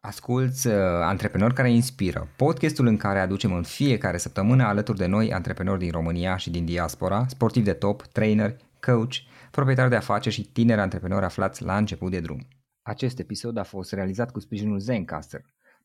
Asculți 0.00 0.66
uh, 0.66 0.74
Antreprenori 1.02 1.54
care 1.54 1.70
inspiră, 1.70 2.28
podcastul 2.36 2.86
în 2.86 2.96
care 2.96 3.18
aducem 3.18 3.52
în 3.52 3.62
fiecare 3.62 4.16
săptămână 4.16 4.64
alături 4.64 4.98
de 4.98 5.06
noi 5.06 5.32
antreprenori 5.32 5.78
din 5.78 5.90
România 5.90 6.36
și 6.36 6.50
din 6.50 6.64
diaspora, 6.64 7.26
sportivi 7.26 7.64
de 7.64 7.72
top, 7.72 8.02
trainer, 8.02 8.56
coach, 8.80 9.14
proprietari 9.50 9.90
de 9.90 9.96
afaceri 9.96 10.34
și 10.34 10.52
tineri 10.52 10.80
antreprenori 10.80 11.24
aflați 11.24 11.62
la 11.62 11.76
început 11.76 12.10
de 12.10 12.20
drum. 12.20 12.46
Acest 12.82 13.18
episod 13.18 13.56
a 13.56 13.62
fost 13.62 13.92
realizat 13.92 14.30
cu 14.30 14.40
sprijinul 14.40 14.78
Zencaster, 14.78 15.44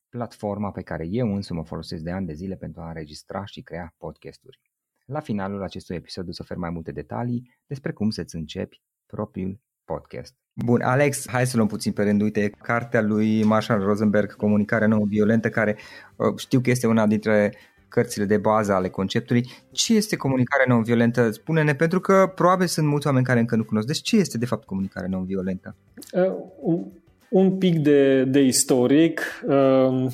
platforma 0.10 0.72
pe 0.72 0.82
care 0.82 1.08
eu 1.10 1.36
însumi 1.36 1.60
o 1.60 1.64
folosesc 1.64 2.04
de 2.04 2.12
ani 2.12 2.26
de 2.26 2.34
zile 2.34 2.56
pentru 2.56 2.82
a 2.82 2.88
înregistra 2.88 3.46
și 3.46 3.62
crea 3.62 3.94
podcasturi. 3.98 4.60
La 5.06 5.20
finalul 5.20 5.64
acestui 5.64 5.96
episod 5.96 6.28
o 6.28 6.32
să 6.32 6.40
ofer 6.42 6.58
mai 6.58 6.70
multe 6.70 6.92
detalii 6.92 7.58
despre 7.66 7.92
cum 7.92 8.10
să-ți 8.10 8.36
începi 8.36 8.82
propriul 9.06 9.60
podcast. 9.86 10.34
Bun, 10.54 10.82
Alex, 10.82 11.30
hai 11.30 11.46
să 11.46 11.56
luăm 11.58 11.68
puțin 11.68 11.92
pe 11.92 12.04
rând. 12.04 12.22
Uite, 12.22 12.50
cartea 12.62 13.02
lui 13.02 13.44
Marshall 13.44 13.84
Rosenberg, 13.84 14.36
Comunicarea 14.36 14.88
non-violentă, 14.88 15.50
care 15.50 15.78
uh, 16.16 16.38
știu 16.38 16.60
că 16.60 16.70
este 16.70 16.88
una 16.88 17.08
dintre 17.08 17.54
cărțile 17.88 18.26
de 18.26 18.38
bază 18.38 18.74
ale 18.74 18.90
conceptului. 18.90 19.50
Ce 19.72 19.96
este 19.96 20.16
comunicarea 20.16 20.66
non-violentă? 20.68 21.32
Spune-ne, 21.32 21.76
pentru 21.76 22.00
că 22.00 22.32
probabil 22.36 22.68
sunt 22.68 22.88
mulți 22.88 23.08
oameni 23.08 23.26
care 23.26 23.40
încă 23.40 23.56
nu 23.56 23.64
cunosc. 23.64 23.88
Deci 23.88 24.02
ce 24.02 24.16
este 24.16 24.38
de 24.38 24.46
fapt 24.46 24.66
comunicarea 24.66 25.10
non-violentă? 25.10 25.76
Uh, 26.14 26.34
un, 26.60 26.86
un 27.30 27.58
pic 27.58 27.80
de, 27.80 28.24
de 28.24 28.40
istoric. 28.40 29.22
Uh, 29.48 30.12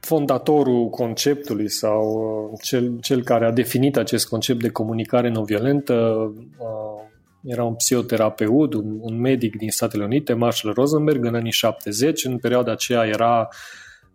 fondatorul 0.00 0.88
conceptului 0.88 1.70
sau 1.70 2.04
uh, 2.52 2.58
cel, 2.62 2.98
cel 3.00 3.22
care 3.22 3.46
a 3.46 3.52
definit 3.52 3.96
acest 3.96 4.28
concept 4.28 4.60
de 4.60 4.68
comunicare 4.68 5.28
non-violentă 5.28 5.94
uh, 6.58 7.04
era 7.46 7.64
un 7.64 7.74
psihoterapeut, 7.74 8.74
un, 8.74 8.96
un 9.00 9.20
medic 9.20 9.56
din 9.56 9.70
Statele 9.70 10.04
Unite, 10.04 10.32
Marshall 10.32 10.74
Rosenberg, 10.74 11.24
în 11.24 11.34
anii 11.34 11.52
70. 11.52 12.24
În 12.24 12.38
perioada 12.38 12.72
aceea 12.72 13.06
era 13.06 13.48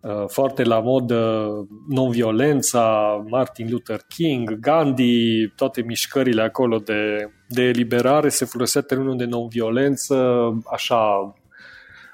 uh, 0.00 0.24
foarte 0.26 0.62
la 0.62 0.80
modă 0.80 1.50
non-violența, 1.88 3.16
Martin 3.28 3.68
Luther 3.70 4.00
King, 4.08 4.58
Gandhi, 4.58 5.46
toate 5.56 5.82
mișcările 5.82 6.42
acolo 6.42 6.78
de, 6.78 7.30
de 7.48 7.62
eliberare, 7.62 8.28
se 8.28 8.44
folosea 8.44 8.80
termenul 8.80 9.16
de 9.16 9.24
non-violență, 9.24 10.48
așa, 10.72 11.34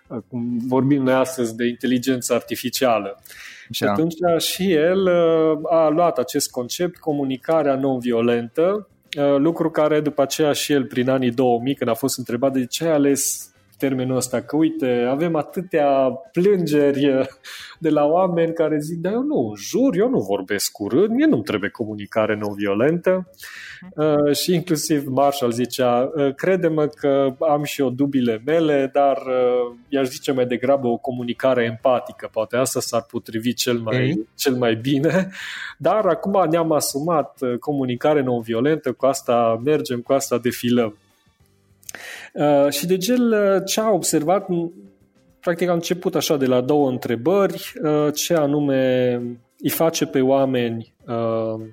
uh, 0.07 0.19
cum 0.29 0.59
vorbim 0.67 1.03
noi 1.03 1.15
astăzi 1.15 1.57
de 1.57 1.67
inteligență 1.67 2.35
artificială. 2.35 3.23
Și 3.71 3.83
da. 3.83 3.91
atunci 3.91 4.15
și 4.39 4.73
el 4.73 5.03
uh, 5.03 5.59
a 5.71 5.89
luat 5.89 6.19
acest 6.19 6.51
concept, 6.51 6.97
comunicarea 6.97 7.75
non-violentă, 7.75 8.89
Uh, 8.98 8.98
lucru 9.39 9.71
care 9.71 10.01
după 10.01 10.23
aceea 10.23 10.53
și 10.53 10.73
el 10.73 10.85
prin 10.85 11.09
anii 11.09 11.31
2000 11.31 11.75
când 11.75 11.91
a 11.91 11.95
fost 11.95 12.19
întrebat 12.19 12.53
de 12.53 12.67
ce 12.67 12.85
ai 12.85 12.93
ales 12.93 13.51
termenul 13.79 14.17
ăsta, 14.17 14.41
că 14.41 14.57
uite, 14.57 15.07
avem 15.11 15.35
atâtea 15.35 16.11
plângeri 16.33 17.09
uh, 17.09 17.27
de 17.79 17.89
la 17.89 18.05
oameni 18.05 18.53
care 18.53 18.79
zic, 18.79 18.99
dar 18.99 19.13
eu 19.13 19.23
nu 19.23 19.53
jur, 19.57 19.97
eu 19.97 20.09
nu 20.09 20.19
vorbesc 20.19 20.79
urât, 20.79 21.11
mie 21.11 21.27
nu 21.27 21.41
trebuie 21.41 21.71
comunicare 21.71 22.37
non-violentă. 22.37 23.31
Uh, 23.97 24.37
și 24.37 24.55
inclusiv 24.55 25.07
Marshall 25.07 25.53
zicea, 25.53 26.11
uh, 26.15 26.35
crede-mă 26.35 26.87
că 26.87 27.35
am 27.39 27.63
și 27.63 27.81
eu 27.81 27.91
dubile 27.91 28.43
mele, 28.45 28.91
dar 28.93 29.17
uh, 29.17 29.75
i-aș 29.89 30.09
zice 30.09 30.33
mai 30.33 30.47
degrabă 30.47 30.87
o 30.87 30.97
comunicare 30.97 31.65
empatică, 31.65 32.29
poate 32.33 32.57
asta 32.57 32.81
s-ar 32.81 33.07
potrivi 33.11 33.55
cel 33.55 33.79
mai, 33.79 33.97
okay. 33.97 34.27
cel 34.35 34.55
mai 34.55 34.75
bine, 34.75 35.31
dar 35.79 36.07
acum 36.07 36.49
ne-am 36.51 36.73
asumat 36.73 37.39
uh, 37.41 37.59
comunicare 37.59 38.23
non-violentă, 38.23 38.93
cu 38.93 39.07
asta 39.07 39.61
mergem, 39.65 40.01
cu 40.01 40.13
asta 40.13 40.39
defilăm. 40.39 40.97
Uh, 42.33 42.71
și 42.71 42.87
de 42.87 42.97
gel 42.97 43.33
uh, 43.33 43.63
ce 43.67 43.81
a 43.81 43.91
observat, 43.91 44.47
practic 45.41 45.69
a 45.69 45.73
început 45.73 46.15
așa 46.15 46.37
de 46.37 46.47
la 46.47 46.61
două 46.61 46.91
întrebări, 46.91 47.73
uh, 47.83 48.15
ce 48.15 48.35
anume 48.35 49.13
îi 49.59 49.71
face 49.71 50.07
pe 50.07 50.21
oameni 50.21 50.95
uh, 51.07 51.67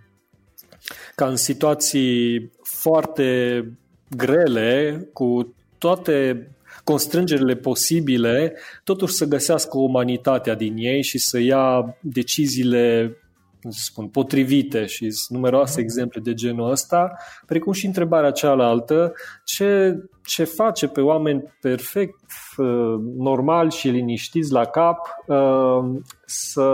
ca 1.16 1.28
în 1.28 1.36
situații 1.36 2.52
foarte 2.64 3.64
grele, 4.10 5.00
cu 5.14 5.56
toate 5.78 6.48
constrângerile 6.84 7.56
posibile, 7.56 8.54
totuși 8.84 9.14
să 9.14 9.26
găsească 9.26 9.78
umanitatea 9.78 10.56
din 10.56 10.74
ei 10.78 11.04
și 11.04 11.18
să 11.18 11.40
ia 11.40 11.98
deciziile 12.02 13.18
cum 13.66 13.74
să 13.74 13.84
spun, 13.84 14.08
potrivite 14.08 14.86
și 14.86 15.08
numeroase 15.28 15.72
mhm. 15.72 15.82
exemple 15.82 16.20
de 16.20 16.34
genul 16.34 16.72
ăsta, 16.72 17.18
precum 17.46 17.72
și 17.72 17.86
întrebarea 17.86 18.32
cealaltă, 18.32 19.14
ce, 19.44 19.96
ce 20.26 20.44
face 20.44 20.88
pe 20.88 21.02
oameni 21.02 21.44
perfect 21.62 22.20
uh, 22.58 22.96
normal 23.18 23.70
și 23.70 23.88
liniștiți 23.88 24.52
la 24.52 24.66
cap 24.66 24.98
uh, 25.28 26.00
să, 26.26 26.70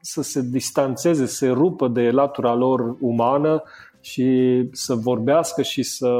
să 0.00 0.22
se 0.22 0.42
distanțeze, 0.42 1.26
să 1.26 1.34
se 1.34 1.48
rupă 1.48 1.88
de 1.88 2.10
latura 2.10 2.54
lor 2.54 2.96
umană 3.00 3.62
și 4.00 4.62
să 4.72 4.94
vorbească 4.94 5.62
și 5.62 5.82
să 5.82 6.10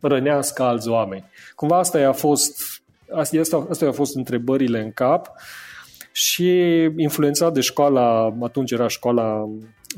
rănească 0.00 0.62
alți 0.62 0.88
oameni. 0.88 1.24
Cumva 1.54 1.78
asta 1.78 2.08
a 2.08 2.12
fost, 2.12 2.82
asta, 3.12 3.66
asta 3.70 3.86
a 3.86 3.92
fost 3.92 4.16
întrebările 4.16 4.82
în 4.82 4.92
cap. 4.92 5.26
Uh, 5.26 5.68
și 6.12 6.50
influențat 6.96 7.52
de 7.52 7.60
școala, 7.60 8.36
atunci 8.42 8.70
era 8.70 8.88
școala 8.88 9.48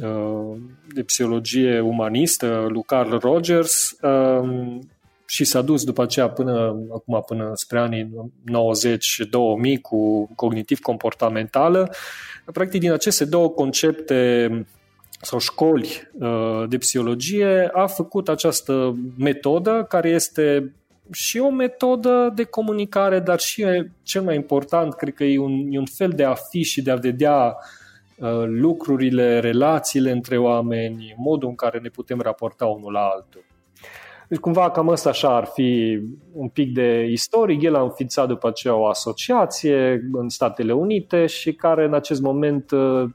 uh, 0.03 0.57
de 0.95 1.03
psihologie 1.03 1.81
umanistă, 1.81 2.67
lui 2.69 2.83
Carl 2.83 3.17
Rogers, 3.17 3.97
uh, 4.03 4.79
și 5.27 5.45
s-a 5.45 5.63
dus 5.63 5.85
după 5.85 6.03
aceea 6.03 6.29
până 6.29 6.77
acum 6.93 7.23
până 7.27 7.51
spre 7.55 7.79
anii 7.79 8.31
90-2000 9.77 9.81
cu 9.83 10.31
cognitiv-comportamentală. 10.35 11.95
Practic 12.53 12.81
din 12.81 12.93
aceste 12.93 13.25
două 13.25 13.49
concepte 13.49 14.49
sau 15.21 15.39
școli 15.39 16.11
uh, 16.13 16.65
de 16.69 16.79
psihologie 16.79 17.71
a 17.73 17.87
făcut 17.87 18.29
această 18.29 18.97
metodă 19.19 19.87
care 19.89 20.09
este 20.09 20.75
și 21.11 21.39
o 21.39 21.51
metodă 21.51 22.33
de 22.35 22.45
comunicare, 22.45 23.21
dar 23.21 23.39
și 23.39 23.67
cel 24.03 24.23
mai 24.23 24.35
important, 24.35 24.95
cred 24.95 25.15
că 25.15 25.25
e 25.25 25.39
un, 25.39 25.67
e 25.71 25.79
un 25.79 25.87
fel 25.87 26.11
de 26.11 26.25
a 26.25 26.35
fi 26.35 26.63
și 26.63 26.83
de 26.83 26.91
a 26.91 26.97
vedea 26.97 27.57
uh, 28.17 28.45
lucrurile, 28.47 29.41
relațiile 29.41 30.11
între 30.11 30.39
oameni, 30.39 31.15
modul 31.17 31.49
în 31.49 31.55
care 31.55 31.79
ne 31.79 31.89
putem 31.89 32.21
raporta 32.21 32.67
unul 32.67 32.93
la 32.93 33.01
altul. 33.01 33.45
Deci 34.29 34.41
cumva 34.41 34.71
cam 34.71 34.89
asta 34.89 35.09
așa 35.09 35.37
ar 35.37 35.45
fi 35.45 36.01
un 36.33 36.49
pic 36.49 36.75
de 36.75 37.07
istoric. 37.11 37.63
El 37.63 37.75
a 37.75 37.83
înființat 37.83 38.29
după 38.29 38.49
aceea 38.49 38.75
o 38.75 38.87
asociație 38.87 40.09
în 40.13 40.29
Statele 40.29 40.73
Unite 40.73 41.27
și 41.27 41.53
care 41.53 41.85
în 41.85 41.95
acest 41.95 42.21
moment 42.21 42.71
uh, 42.71 43.11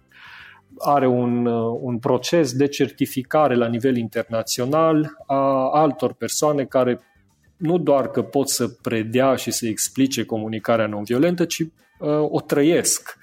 are 0.77 1.07
un, 1.07 1.45
uh, 1.45 1.77
un 1.81 1.97
proces 1.97 2.53
de 2.53 2.67
certificare 2.67 3.55
la 3.55 3.67
nivel 3.67 3.97
internațional 3.97 5.17
a 5.25 5.69
altor 5.71 6.13
persoane 6.13 6.63
care 6.63 6.99
nu 7.57 7.77
doar 7.77 8.09
că 8.09 8.21
pot 8.21 8.49
să 8.49 8.67
predea 8.67 9.35
și 9.35 9.51
să 9.51 9.67
explice 9.67 10.25
comunicarea 10.25 10.87
non-violentă, 10.87 11.45
ci 11.45 11.59
uh, 11.59 11.69
o 12.29 12.41
trăiesc, 12.41 13.17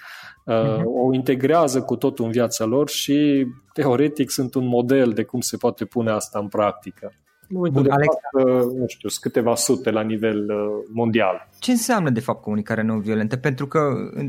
uh, 0.44 0.54
uh-huh. 0.54 0.82
o 0.84 1.12
integrează 1.12 1.82
cu 1.82 1.96
totul 1.96 2.24
în 2.24 2.30
viața 2.30 2.64
lor 2.64 2.88
și 2.88 3.46
teoretic 3.72 4.30
sunt 4.30 4.54
un 4.54 4.66
model 4.66 5.12
de 5.12 5.22
cum 5.22 5.40
se 5.40 5.56
poate 5.56 5.84
pune 5.84 6.10
asta 6.10 6.38
în 6.38 6.48
practică. 6.48 7.12
Bun, 7.48 7.90
Alex, 7.90 8.14
fapt, 8.32 8.72
nu 8.72 8.84
știu, 8.86 9.08
câteva 9.20 9.54
sute 9.54 9.90
la 9.90 10.00
nivel 10.00 10.50
uh, 10.50 10.84
mondial. 10.92 11.48
Ce 11.58 11.70
înseamnă 11.70 12.10
de 12.10 12.20
fapt 12.20 12.42
comunicare 12.42 12.82
non-violentă? 12.82 13.36
Pentru 13.36 13.66
că 13.66 13.80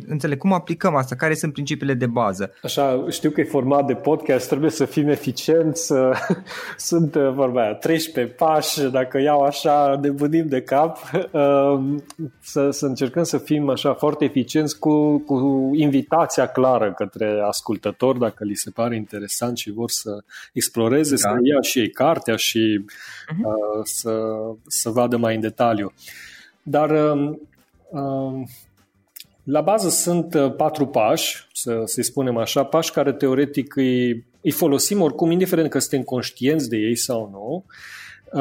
înțeleg 0.08 0.38
cum 0.38 0.54
aplicăm 0.54 0.96
asta, 0.96 1.16
care 1.16 1.34
sunt 1.34 1.54
principiile 1.54 1.94
de 1.94 2.06
bază? 2.06 2.52
Așa, 2.64 3.06
știu 3.10 3.30
că 3.30 3.42
e 3.42 3.44
format 3.44 3.86
de 3.86 3.94
podcast, 3.94 4.48
trebuie 4.48 4.70
să 4.70 4.86
fim 4.86 5.08
eficienți, 5.08 5.94
sunt 6.78 7.16
uh, 7.16 7.32
vorba 7.34 7.62
aia, 7.62 7.74
13 7.74 8.34
pași, 8.34 8.82
dacă 8.82 9.20
iau 9.20 9.42
așa, 9.42 9.96
de 10.02 10.10
budim 10.10 10.48
de 10.48 10.62
cap, 10.62 10.98
uh, 11.32 11.80
să, 12.54 12.70
să 12.70 12.86
încercăm 12.86 13.24
să 13.24 13.38
fim 13.38 13.70
așa 13.70 13.94
foarte 13.94 14.26
eficienți 14.26 14.80
cu, 14.80 15.18
cu 15.20 15.70
invitația 15.74 16.48
clară 16.48 16.94
către 16.94 17.42
ascultători, 17.48 18.20
dacă 18.20 18.44
li 18.44 18.56
se 18.56 18.70
pare 18.70 18.96
interesant 18.96 19.58
și 19.58 19.72
vor 19.72 19.90
să 19.90 20.24
exploreze, 20.54 21.16
da. 21.16 21.18
să 21.18 21.28
ia 21.44 21.62
și 21.62 21.80
ei 21.80 21.90
cartea 21.90 22.36
și 22.36 22.86
uh-huh. 23.34 23.84
să, 23.84 24.12
să 24.68 24.90
vadă 24.90 25.18
mai 25.18 25.36
în 25.36 25.42
detaliu. 25.42 25.94
Dar 26.63 26.90
um, 26.90 27.42
um, 27.90 28.48
la 29.44 29.62
bază 29.62 29.90
sunt 29.90 30.34
uh, 30.34 30.56
patru 30.56 30.88
pași, 30.88 31.48
să, 31.54 31.81
să-i 31.86 32.04
spunem 32.04 32.38
așa, 32.38 32.63
pași 32.63 32.92
care 32.92 33.13
teoretic 33.13 33.75
îi 33.75 34.25
îi 34.46 34.52
folosim 34.52 35.02
oricum, 35.02 35.31
indiferent 35.31 35.69
că 35.69 35.80
suntem 35.80 36.02
conștienți 36.02 36.69
de 36.69 36.78
ei 36.78 36.96
sau 36.96 37.30
nu, 37.31 37.66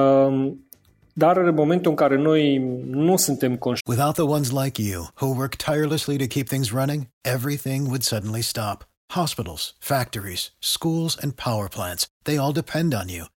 um, 0.01 0.67
dar 1.13 1.37
în 1.37 1.55
momentul 1.55 1.91
în 1.91 1.97
care 1.97 2.17
noi 2.17 2.59
nu 2.87 3.17
suntem 3.17 3.57
conștienți. 3.57 4.01
Without 4.01 4.15
the 4.15 4.35
ones 4.37 4.51
like 4.51 4.83
you, 4.83 5.07
who 5.21 5.27
work 5.37 5.55
tirelessly 5.55 6.17
to 6.17 6.27
keep 6.27 6.47
things 6.47 6.71
running, 6.71 7.07
everything 7.21 7.87
would 7.87 8.03
suddenly 8.03 8.43
stop. 8.43 8.89
Hospitals, 9.15 9.75
factories, 9.79 10.53
schools, 10.59 11.17
and 11.23 11.33
power 11.33 11.69
plants, 11.69 12.07
they 12.23 12.39
all 12.39 12.53
depend 12.53 12.95
on 12.95 13.09
you. 13.09 13.34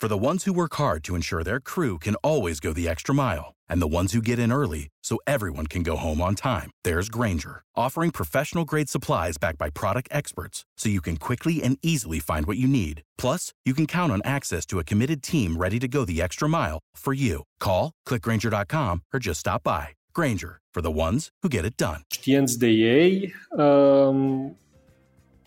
For 0.00 0.06
the 0.06 0.24
ones 0.26 0.44
who 0.44 0.52
work 0.52 0.76
hard 0.76 1.02
to 1.06 1.16
ensure 1.16 1.42
their 1.42 1.58
crew 1.58 1.98
can 1.98 2.14
always 2.22 2.60
go 2.60 2.72
the 2.72 2.86
extra 2.88 3.12
mile, 3.12 3.54
and 3.68 3.82
the 3.82 3.94
ones 3.96 4.12
who 4.12 4.22
get 4.22 4.38
in 4.38 4.52
early 4.52 4.86
so 5.02 5.18
everyone 5.26 5.66
can 5.66 5.82
go 5.82 5.96
home 5.96 6.20
on 6.20 6.36
time, 6.36 6.70
there's 6.84 7.08
Granger, 7.08 7.62
offering 7.74 8.12
professional 8.12 8.64
grade 8.64 8.88
supplies 8.88 9.38
backed 9.38 9.58
by 9.58 9.70
product 9.70 10.08
experts 10.12 10.64
so 10.76 10.88
you 10.88 11.00
can 11.00 11.16
quickly 11.16 11.64
and 11.64 11.78
easily 11.82 12.20
find 12.20 12.46
what 12.46 12.58
you 12.58 12.68
need. 12.68 13.02
Plus, 13.16 13.52
you 13.64 13.74
can 13.74 13.86
count 13.86 14.12
on 14.12 14.22
access 14.24 14.64
to 14.66 14.78
a 14.78 14.84
committed 14.84 15.20
team 15.20 15.56
ready 15.56 15.80
to 15.80 15.88
go 15.88 16.04
the 16.04 16.22
extra 16.22 16.48
mile 16.48 16.78
for 16.94 17.12
you. 17.12 17.42
Call, 17.58 17.90
clickgranger.com, 18.06 19.02
or 19.12 19.18
just 19.18 19.40
stop 19.40 19.64
by. 19.64 19.88
Granger, 20.14 20.60
for 20.72 20.80
the 20.80 20.92
ones 20.92 21.30
who 21.42 21.48
get 21.48 21.64
it 21.64 21.76
done. 21.76 22.02
Știenți 22.10 22.58
de 22.58 22.68
ei, 22.68 23.34
um, 23.50 24.56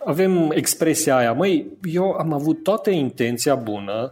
avem 0.06 0.51
expresia 0.54 1.15
aia, 1.15 1.33
măi, 1.33 1.65
eu 1.83 2.12
am 2.12 2.33
avut 2.33 2.63
toată 2.63 2.89
intenția 2.89 3.56
bună, 3.56 4.12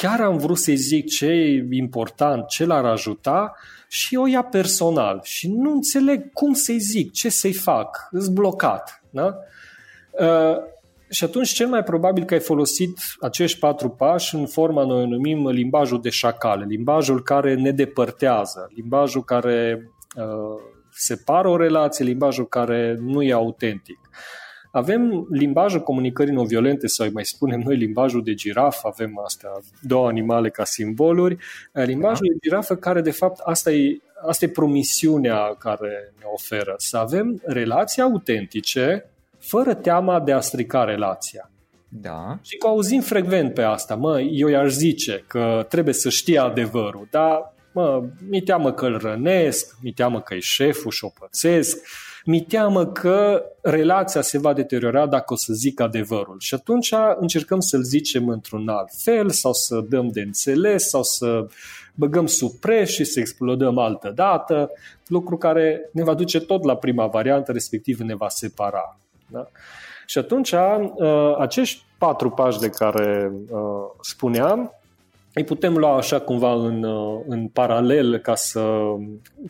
chiar 0.00 0.20
am 0.20 0.36
vrut 0.36 0.58
să-i 0.58 0.76
zic 0.76 1.06
ce 1.06 1.26
e 1.26 1.66
important, 1.70 2.46
ce 2.46 2.64
l-ar 2.64 2.84
ajuta 2.84 3.54
și 3.88 4.16
o 4.16 4.26
ia 4.26 4.42
personal 4.42 5.20
și 5.22 5.48
nu 5.48 5.72
înțeleg 5.72 6.32
cum 6.32 6.52
să-i 6.52 6.78
zic, 6.78 7.12
ce 7.12 7.28
să-i 7.28 7.52
fac, 7.52 8.08
îs 8.10 8.28
blocat. 8.28 9.02
Da? 9.10 9.34
Uh, 10.10 10.56
și 11.10 11.24
atunci 11.24 11.48
cel 11.48 11.66
mai 11.66 11.82
probabil 11.82 12.24
că 12.24 12.34
ai 12.34 12.40
folosit 12.40 12.98
acești 13.20 13.58
patru 13.58 13.88
pași 13.88 14.34
în 14.34 14.46
forma 14.46 14.84
noi 14.84 15.02
o 15.02 15.06
numim 15.06 15.48
limbajul 15.48 16.00
de 16.00 16.08
șacale, 16.08 16.64
limbajul 16.68 17.22
care 17.22 17.54
ne 17.54 17.70
depărtează, 17.70 18.70
limbajul 18.74 19.24
care 19.24 19.90
uh, 20.16 20.60
separă 20.90 21.48
o 21.48 21.56
relație, 21.56 22.04
limbajul 22.04 22.46
care 22.48 22.96
nu 23.00 23.22
e 23.22 23.32
autentic. 23.32 23.98
Avem 24.78 25.26
limbajul 25.30 25.80
comunicării 25.80 26.32
non-violente 26.32 26.86
sau 26.86 27.06
mai 27.12 27.24
spunem 27.24 27.60
noi 27.60 27.76
limbajul 27.76 28.22
de 28.22 28.34
girafă, 28.34 28.88
avem 28.92 29.20
astea 29.24 29.50
două 29.80 30.08
animale 30.08 30.50
ca 30.50 30.64
simboluri, 30.64 31.36
limbajul 31.72 32.26
da. 32.26 32.32
de 32.32 32.38
girafă 32.48 32.74
care 32.76 33.00
de 33.00 33.10
fapt 33.10 33.40
asta 33.44 33.70
e, 33.70 34.00
asta 34.26 34.44
e 34.44 34.48
promisiunea 34.48 35.54
care 35.58 36.12
ne 36.18 36.24
oferă, 36.32 36.74
să 36.76 36.96
avem 36.96 37.40
relații 37.44 38.02
autentice 38.02 39.04
fără 39.38 39.74
teama 39.74 40.20
de 40.20 40.32
a 40.32 40.40
strica 40.40 40.84
relația. 40.84 41.50
Da. 41.88 42.38
Și 42.42 42.56
că 42.56 42.66
auzim 42.66 43.00
frecvent 43.00 43.54
pe 43.54 43.62
asta, 43.62 43.94
mă, 43.94 44.20
eu 44.20 44.48
i-aș 44.48 44.70
zice 44.70 45.24
că 45.26 45.66
trebuie 45.68 45.94
să 45.94 46.08
știe 46.08 46.38
adevărul, 46.38 47.08
dar 47.10 47.54
mă, 47.72 48.04
mi 48.28 48.40
teamă 48.40 48.72
că 48.72 48.86
îl 48.86 48.98
rănesc, 48.98 49.76
mi 49.82 49.92
teamă 49.92 50.20
că 50.20 50.34
e 50.34 50.38
șeful 50.38 50.90
și 50.90 51.04
o 51.04 51.08
pățesc, 51.18 51.86
mi 52.24 52.40
teamă 52.40 52.86
că 52.86 53.44
relația 53.62 54.20
se 54.20 54.38
va 54.38 54.52
deteriora 54.52 55.06
dacă 55.06 55.32
o 55.32 55.36
să 55.36 55.52
zic 55.52 55.80
adevărul. 55.80 56.36
Și 56.38 56.54
atunci 56.54 56.94
încercăm 57.18 57.60
să-l 57.60 57.82
zicem 57.82 58.28
într-un 58.28 58.68
alt 58.68 58.88
fel 59.02 59.30
sau 59.30 59.52
să 59.52 59.80
dăm 59.88 60.08
de 60.08 60.20
înțeles 60.20 60.88
sau 60.88 61.02
să 61.02 61.46
băgăm 61.94 62.26
sub 62.26 62.50
preș 62.50 62.90
și 62.90 63.04
să 63.04 63.20
explodăm 63.20 63.78
altă 63.78 64.12
dată, 64.14 64.70
lucru 65.06 65.36
care 65.36 65.90
ne 65.92 66.02
va 66.02 66.14
duce 66.14 66.40
tot 66.40 66.64
la 66.64 66.76
prima 66.76 67.06
variantă, 67.06 67.52
respectiv 67.52 67.98
ne 67.98 68.14
va 68.14 68.28
separa. 68.28 68.98
Da? 69.26 69.48
Și 70.06 70.18
atunci 70.18 70.52
uh, 70.52 71.36
acești 71.38 71.84
patru 71.98 72.30
pași 72.30 72.58
de 72.58 72.68
care 72.68 73.32
uh, 73.50 73.60
spuneam 74.00 74.77
îi 75.32 75.44
putem 75.44 75.76
lua 75.76 75.96
așa 75.96 76.20
cumva 76.20 76.52
în, 76.52 76.82
uh, 76.82 77.20
în 77.26 77.48
paralel 77.48 78.18
ca 78.18 78.34
să, 78.34 78.78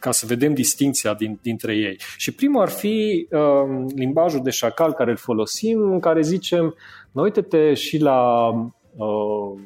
ca 0.01 0.11
să 0.11 0.27
vedem 0.27 0.55
distinția 0.55 1.15
din, 1.15 1.39
dintre 1.43 1.75
ei. 1.77 1.97
Și 2.17 2.35
primul 2.35 2.63
ar 2.63 2.69
fi 2.69 3.29
uh, 3.31 3.85
limbajul 3.95 4.43
de 4.43 4.51
șacal 4.51 4.93
care 4.93 5.11
îl 5.11 5.17
folosim, 5.17 5.81
în 5.93 6.01
care 6.01 6.21
zicem, 6.21 6.75
mă 7.13 7.23
uite-te 7.23 7.75
și 7.75 7.99
la 7.99 8.49
uh, 8.97 9.61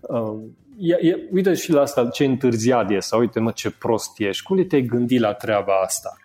uh, 0.00 0.38
ia, 0.76 0.96
ia, 1.00 1.16
uite 1.32 1.54
și 1.54 1.72
la 1.72 1.80
asta 1.80 2.08
ce 2.08 2.24
întârziat 2.24 2.90
e 2.90 2.98
sau 2.98 3.20
uite 3.20 3.40
mă 3.40 3.50
ce 3.50 3.70
prost 3.70 4.20
ești, 4.20 4.42
cum 4.42 4.66
te-ai 4.66 4.82
gândit 4.82 5.20
la 5.20 5.32
treaba 5.32 5.72
asta? 5.84 6.16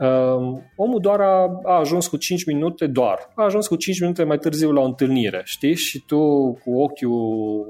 Uh, 0.00 0.58
omul 0.76 1.00
doar 1.00 1.20
a, 1.20 1.60
a 1.64 1.78
ajuns 1.78 2.06
cu 2.06 2.16
5 2.16 2.46
minute, 2.46 2.86
doar, 2.86 3.32
a 3.34 3.44
ajuns 3.44 3.66
cu 3.66 3.76
5 3.76 4.00
minute 4.00 4.24
mai 4.24 4.38
târziu 4.38 4.72
la 4.72 4.80
o 4.80 4.84
întâlnire, 4.84 5.40
știi? 5.44 5.74
Și 5.74 6.04
tu 6.06 6.18
cu 6.64 6.80
ochiul 6.80 7.66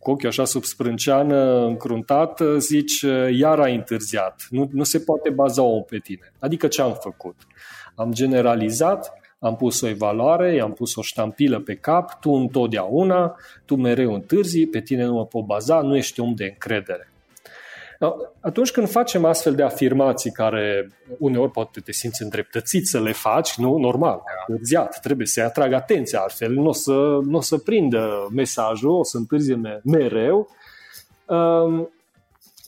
cu 0.00 0.10
ochiul 0.10 0.28
așa 0.28 0.44
sub 0.44 0.64
sprânceană, 0.64 1.64
încruntat, 1.64 2.40
zici, 2.58 3.00
iar 3.32 3.60
ai 3.60 3.74
întârziat. 3.74 4.46
Nu, 4.50 4.68
nu 4.72 4.82
se 4.82 4.98
poate 4.98 5.30
baza 5.30 5.62
om 5.62 5.82
pe 5.82 5.98
tine. 5.98 6.32
Adică 6.38 6.66
ce 6.66 6.82
am 6.82 6.96
făcut? 7.00 7.36
Am 7.94 8.12
generalizat, 8.12 9.12
am 9.38 9.56
pus 9.56 9.80
o 9.80 9.88
evaluare, 9.88 10.54
i-am 10.54 10.72
pus 10.72 10.96
o 10.96 11.02
ștampilă 11.02 11.60
pe 11.60 11.74
cap, 11.74 12.20
tu 12.20 12.30
întotdeauna, 12.30 13.36
tu 13.64 13.76
mereu 13.76 14.14
întârzi, 14.14 14.66
pe 14.66 14.80
tine 14.80 15.04
nu 15.04 15.12
mă 15.12 15.26
pot 15.26 15.44
baza, 15.44 15.80
nu 15.80 15.96
ești 15.96 16.20
om 16.20 16.34
de 16.34 16.44
încredere. 16.44 17.09
Atunci 18.40 18.70
când 18.70 18.88
facem 18.88 19.24
astfel 19.24 19.54
de 19.54 19.62
afirmații 19.62 20.30
care 20.30 20.90
uneori 21.18 21.50
poate 21.50 21.80
te 21.80 21.92
simți 21.92 22.22
îndreptățit 22.22 22.86
să 22.86 23.00
le 23.00 23.12
faci, 23.12 23.54
nu, 23.54 23.78
normal, 23.78 24.22
întârziat, 24.46 25.00
trebuie 25.00 25.26
să-i 25.26 25.42
atrag 25.42 25.72
atenția, 25.72 26.20
altfel 26.20 26.52
nu 26.52 26.66
o 26.66 26.72
să, 26.72 27.18
nu 27.22 27.36
o 27.36 27.40
să 27.40 27.58
prindă 27.58 28.28
mesajul, 28.34 28.90
o 28.90 29.04
să 29.04 29.16
întârzie 29.16 29.80
mereu. 29.84 30.48
Um, 31.26 31.90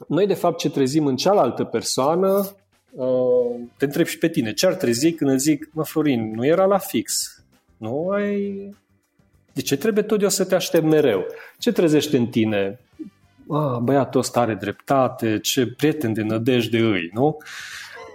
noi, 0.09 0.27
de 0.27 0.35
fapt, 0.35 0.59
ce 0.59 0.71
trezim 0.71 1.07
în 1.07 1.17
cealaltă 1.17 1.65
persoană, 1.65 2.49
uh, 2.91 3.61
te 3.77 3.85
întreb 3.85 4.07
și 4.07 4.19
pe 4.19 4.29
tine, 4.29 4.53
ce 4.53 4.67
ar 4.67 4.75
trezi 4.75 5.13
când 5.13 5.31
îți 5.31 5.43
zic, 5.43 5.69
mă, 5.73 5.85
Florin, 5.85 6.35
nu 6.35 6.47
era 6.47 6.65
la 6.65 6.79
fix, 6.79 7.37
nu 7.77 8.09
ai... 8.09 8.75
De 9.53 9.61
ce 9.61 9.77
trebuie 9.77 10.05
tot 10.05 10.23
eu 10.23 10.29
să 10.29 10.45
te 10.45 10.55
aștept 10.55 10.85
mereu? 10.85 11.27
Ce 11.59 11.73
trezește 11.73 12.17
în 12.17 12.27
tine? 12.27 12.81
Ah, 13.49 13.79
băiatul 13.83 14.21
ăsta 14.21 14.41
are 14.41 14.55
dreptate, 14.55 15.39
ce 15.39 15.67
prieten 15.67 16.13
de 16.13 16.23
nădejde 16.23 16.79
îi, 16.79 17.11
nu? 17.13 17.37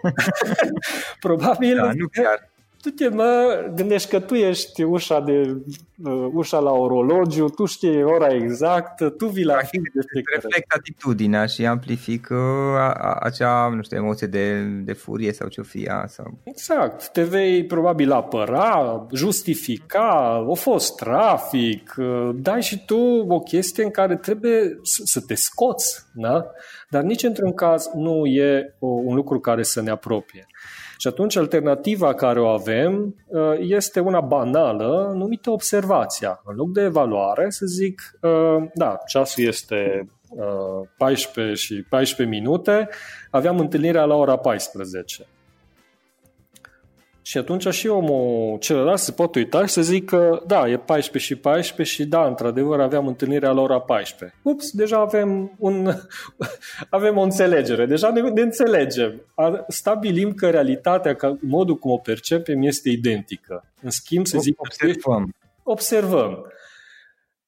Probabil 1.19 1.75
da, 1.75 1.91
nu 1.93 2.07
chiar 2.07 2.49
tu 2.87 2.93
te 2.93 3.07
mă 3.07 3.63
gândești 3.75 4.09
că 4.09 4.19
tu 4.19 4.35
ești 4.35 4.83
ușa, 4.83 5.19
de, 5.19 5.57
uh, 6.03 6.27
ușa 6.33 6.59
la 6.59 6.71
orologiu, 6.71 7.49
tu 7.49 7.65
știi 7.65 8.03
ora 8.03 8.27
exactă, 8.27 9.09
tu 9.09 9.27
vii 9.27 9.43
la 9.43 9.53
Practic, 9.53 9.81
reflect 10.33 10.71
atitudinea 10.77 11.45
și 11.45 11.65
amplific 11.65 12.27
acea, 13.19 13.67
nu 13.67 13.81
știu, 13.81 13.97
emoție 13.97 14.27
de, 14.27 14.61
de 14.61 14.93
furie 14.93 15.33
sau 15.33 15.47
ce-o 15.47 15.63
fie. 15.63 16.03
Sau... 16.07 16.37
Exact. 16.43 17.07
Te 17.07 17.23
vei 17.23 17.65
probabil 17.65 18.11
apăra, 18.11 19.07
justifica, 19.13 20.45
a 20.49 20.53
fost 20.53 20.95
trafic, 20.95 21.95
uh, 21.97 22.29
dai 22.35 22.61
și 22.61 22.85
tu 22.85 23.25
o 23.27 23.39
chestie 23.39 23.83
în 23.83 23.91
care 23.91 24.15
trebuie 24.15 24.79
să 25.03 25.21
te 25.21 25.35
scoți, 25.35 26.05
da? 26.13 26.45
Dar 26.89 27.03
nici 27.03 27.23
într-un 27.23 27.53
caz 27.53 27.89
nu 27.93 28.25
e 28.25 28.75
un 28.79 29.15
lucru 29.15 29.39
care 29.39 29.63
să 29.63 29.81
ne 29.81 29.89
apropie. 29.89 30.47
Și 30.97 31.07
atunci 31.07 31.35
alternativa 31.35 32.13
care 32.13 32.39
o 32.39 32.47
avem 32.47 33.15
uh, 33.27 33.41
este 33.59 33.99
una 33.99 34.21
banală 34.21 35.13
numită 35.15 35.49
observația. 35.49 36.41
În 36.45 36.55
loc 36.55 36.71
de 36.71 36.81
evaluare 36.81 37.49
să 37.49 37.65
zic, 37.65 38.01
uh, 38.21 38.63
da, 38.73 38.97
ceasul 39.07 39.43
este 39.43 40.09
14 40.97 41.51
uh, 41.51 41.57
și 41.57 41.85
14 41.89 42.37
minute, 42.37 42.89
aveam 43.29 43.59
întâlnirea 43.59 44.03
la 44.03 44.15
ora 44.15 44.37
14. 44.37 45.27
Și 47.27 47.37
atunci 47.37 47.67
și 47.67 47.87
omul 47.87 48.57
celălalt 48.59 48.99
se 48.99 49.11
poate 49.11 49.39
uita 49.39 49.65
și 49.65 49.73
să 49.73 49.81
zică, 49.81 50.43
da, 50.45 50.69
e 50.69 50.77
14 50.77 51.33
și 51.33 51.39
14 51.39 51.95
și 51.95 52.05
da, 52.05 52.27
într-adevăr 52.27 52.79
aveam 52.79 53.07
întâlnirea 53.07 53.51
la 53.51 53.61
ora 53.61 53.79
14. 53.79 54.37
Ups, 54.41 54.71
deja 54.71 54.97
avem, 54.97 55.55
un, 55.57 55.93
avem 56.89 57.17
o 57.17 57.21
înțelegere, 57.21 57.85
deja 57.85 58.09
ne, 58.09 58.21
ne 58.21 58.41
înțelegem. 58.41 59.21
Stabilim 59.67 60.33
că 60.33 60.49
realitatea, 60.49 61.15
că 61.15 61.35
modul 61.39 61.77
cum 61.77 61.91
o 61.91 61.97
percepem 61.97 62.61
este 62.61 62.89
identică. 62.89 63.65
În 63.81 63.89
schimb, 63.89 64.25
să 64.25 64.37
zic, 64.39 64.61
observăm. 64.61 65.33
Observăm. 65.63 66.51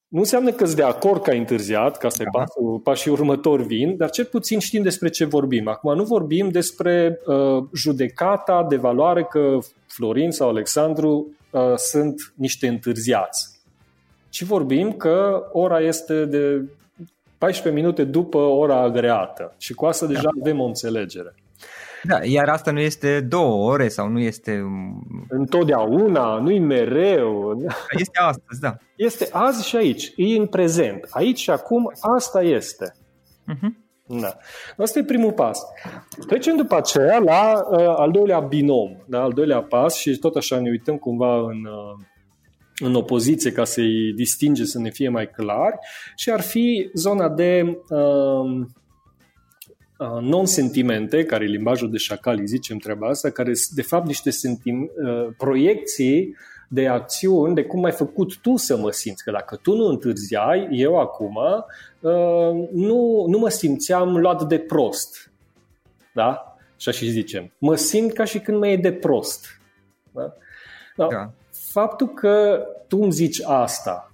Nu 0.09 0.19
înseamnă 0.19 0.51
că 0.51 0.65
sunt 0.65 0.77
de 0.77 0.83
acord 0.83 1.21
că 1.21 1.29
ai 1.29 1.37
întârziat, 1.37 1.97
că 1.97 2.05
asta 2.05 2.23
da. 2.23 2.29
e 2.29 2.43
pasul, 2.43 2.79
pașii 2.79 3.11
următori 3.11 3.63
vin, 3.63 3.97
dar 3.97 4.09
cel 4.09 4.25
puțin 4.25 4.59
știm 4.59 4.83
despre 4.83 5.09
ce 5.09 5.25
vorbim. 5.25 5.67
Acum 5.67 5.95
nu 5.95 6.03
vorbim 6.03 6.49
despre 6.49 7.19
uh, 7.25 7.63
judecata 7.73 8.65
de 8.69 8.75
valoare 8.75 9.23
că 9.23 9.57
Florin 9.87 10.31
sau 10.31 10.49
Alexandru 10.49 11.35
uh, 11.51 11.75
sunt 11.75 12.33
niște 12.35 12.67
întârziați, 12.67 13.59
ci 14.29 14.43
vorbim 14.43 14.91
că 14.91 15.43
ora 15.51 15.79
este 15.79 16.25
de 16.25 16.63
14 17.37 17.81
minute 17.81 18.03
după 18.03 18.37
ora 18.37 18.81
agreată 18.81 19.55
și 19.57 19.73
cu 19.73 19.85
asta 19.85 20.05
deja 20.05 20.21
da. 20.21 20.29
avem 20.41 20.59
o 20.59 20.65
înțelegere. 20.65 21.35
Da, 22.03 22.23
iar 22.23 22.49
asta 22.49 22.71
nu 22.71 22.79
este 22.79 23.21
două 23.21 23.71
ore 23.71 23.87
sau 23.87 24.07
nu 24.07 24.19
este... 24.19 24.63
Întotdeauna, 25.27 26.39
nu-i 26.39 26.59
mereu. 26.59 27.61
Este 27.91 28.19
astăzi, 28.19 28.59
da. 28.59 28.75
Este 28.95 29.27
azi 29.31 29.67
și 29.67 29.75
aici, 29.75 30.13
e 30.15 30.37
în 30.37 30.47
prezent. 30.47 31.07
Aici 31.09 31.39
și 31.39 31.49
acum, 31.49 31.91
asta 32.01 32.41
este. 32.41 32.95
Uh-huh. 33.53 33.87
Da. 34.19 34.37
Asta 34.77 34.99
e 34.99 35.03
primul 35.03 35.31
pas. 35.31 35.59
Trecem 36.27 36.55
după 36.55 36.75
aceea 36.75 37.17
la 37.17 37.67
uh, 37.71 37.93
al 37.97 38.11
doilea 38.11 38.39
binom, 38.39 39.03
da? 39.07 39.21
al 39.21 39.31
doilea 39.31 39.61
pas 39.61 39.95
și 39.95 40.17
tot 40.17 40.35
așa 40.35 40.59
ne 40.59 40.69
uităm 40.69 40.97
cumva 40.97 41.35
în, 41.35 41.65
uh, 41.65 42.05
în 42.79 42.95
opoziție 42.95 43.51
ca 43.51 43.63
să-i 43.63 44.13
distinge, 44.15 44.63
să 44.65 44.79
ne 44.79 44.89
fie 44.89 45.09
mai 45.09 45.29
clar 45.29 45.79
și 46.15 46.31
ar 46.31 46.41
fi 46.41 46.89
zona 46.93 47.29
de 47.29 47.77
uh, 47.89 48.65
uh, 49.99 50.21
non-sentimente, 50.21 51.25
care 51.25 51.43
e 51.43 51.47
limbajul 51.47 51.91
de 51.91 51.97
șacal, 51.97 52.45
zicem 52.45 52.77
treaba 52.77 53.07
asta, 53.07 53.29
care 53.29 53.53
sunt 53.53 53.75
de 53.75 53.81
fapt 53.81 54.05
niște 54.05 54.29
sentim- 54.29 54.91
uh, 55.03 55.27
proiecții 55.37 56.35
de 56.69 56.87
acțiuni, 56.87 57.55
de 57.55 57.63
cum 57.63 57.83
ai 57.83 57.91
făcut 57.91 58.37
tu 58.37 58.55
să 58.55 58.77
mă 58.77 58.91
simți. 58.91 59.23
Că 59.23 59.31
dacă 59.31 59.55
tu 59.55 59.75
nu 59.75 59.85
întârziai, 59.85 60.67
eu 60.71 60.99
acum 60.99 61.35
uh, 61.99 62.67
nu, 62.71 63.25
nu 63.27 63.37
mă 63.37 63.49
simțeam 63.49 64.17
luat 64.17 64.43
de 64.43 64.57
prost. 64.57 65.31
Da? 66.13 66.57
Așa 66.75 66.91
și 66.91 67.09
zicem. 67.09 67.51
Mă 67.57 67.75
simt 67.75 68.13
ca 68.13 68.23
și 68.23 68.39
când 68.39 68.57
mă 68.57 68.67
e 68.67 68.77
de 68.77 68.93
prost. 68.93 69.61
Da? 70.11 70.33
Da. 70.95 71.07
da. 71.07 71.31
Faptul 71.51 72.07
că 72.07 72.63
tu 72.87 72.97
îmi 72.97 73.11
zici 73.11 73.41
asta, 73.43 74.08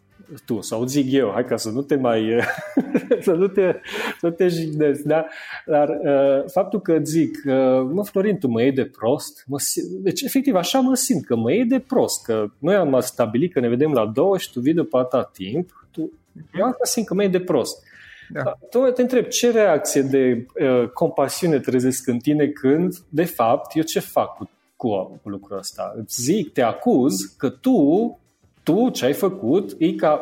tu 0.46 0.62
sau 0.62 0.86
zic 0.86 1.12
eu, 1.12 1.32
hai 1.32 1.46
ca 1.46 1.58
să 1.58 1.70
nu 1.70 1.82
te 1.82 1.96
mai 1.96 2.40
să 3.22 3.32
nu 3.32 3.48
te, 3.48 3.76
să 4.20 4.32
te 4.32 4.48
jignezi, 4.48 5.08
da? 5.08 5.26
Dar 5.66 5.90
uh, 5.90 6.44
faptul 6.52 6.82
că 6.82 7.00
zic, 7.04 7.38
uh, 7.46 7.88
mă 7.92 8.04
Florin, 8.04 8.38
tu 8.38 8.48
mă 8.48 8.62
iei 8.62 8.72
de 8.72 8.86
prost, 8.86 9.44
mă 9.48 9.58
deci 9.90 10.22
efectiv 10.22 10.56
așa 10.56 10.80
mă 10.80 10.96
simt, 10.96 11.26
că 11.26 11.36
mă 11.36 11.52
iei 11.52 11.66
de 11.66 11.80
prost, 11.80 12.24
că 12.24 12.46
noi 12.58 12.76
am 12.76 13.00
stabilit 13.00 13.54
că 13.54 13.60
ne 13.60 13.68
vedem 13.68 13.92
la 13.92 14.06
două 14.06 14.38
și 14.38 14.52
tu 14.52 14.60
vii 14.60 14.74
după 14.74 14.98
atâta 14.98 15.30
timp, 15.34 15.88
tu, 15.92 16.12
eu 16.58 16.66
asta 16.66 16.86
simt 16.86 17.06
că 17.06 17.14
mă 17.14 17.22
iei 17.22 17.32
de 17.32 17.40
prost. 17.40 17.84
Da. 18.30 18.58
Tu 18.70 18.80
te 18.80 19.02
întreb, 19.02 19.26
ce 19.26 19.52
reacție 19.52 20.02
de 20.02 20.46
uh, 20.62 20.90
compasiune 20.90 21.60
trezesc 21.60 22.08
în 22.08 22.20
tine 22.20 22.48
când, 22.48 22.96
de 23.10 23.24
fapt, 23.24 23.76
eu 23.76 23.84
ce 23.84 24.00
fac 24.00 24.36
cu, 24.36 24.50
cu, 24.76 25.20
cu 25.24 25.30
lucrul 25.30 25.58
ăsta? 25.58 25.94
Îți 25.98 26.22
zic, 26.22 26.54
te 26.54 26.62
acuz 26.62 27.16
că 27.38 27.50
tu 27.50 28.20
tu 28.66 28.90
ce 28.90 29.06
ai 29.06 29.14
făcut 29.14 29.76
e 29.78 29.92
ca 29.92 30.20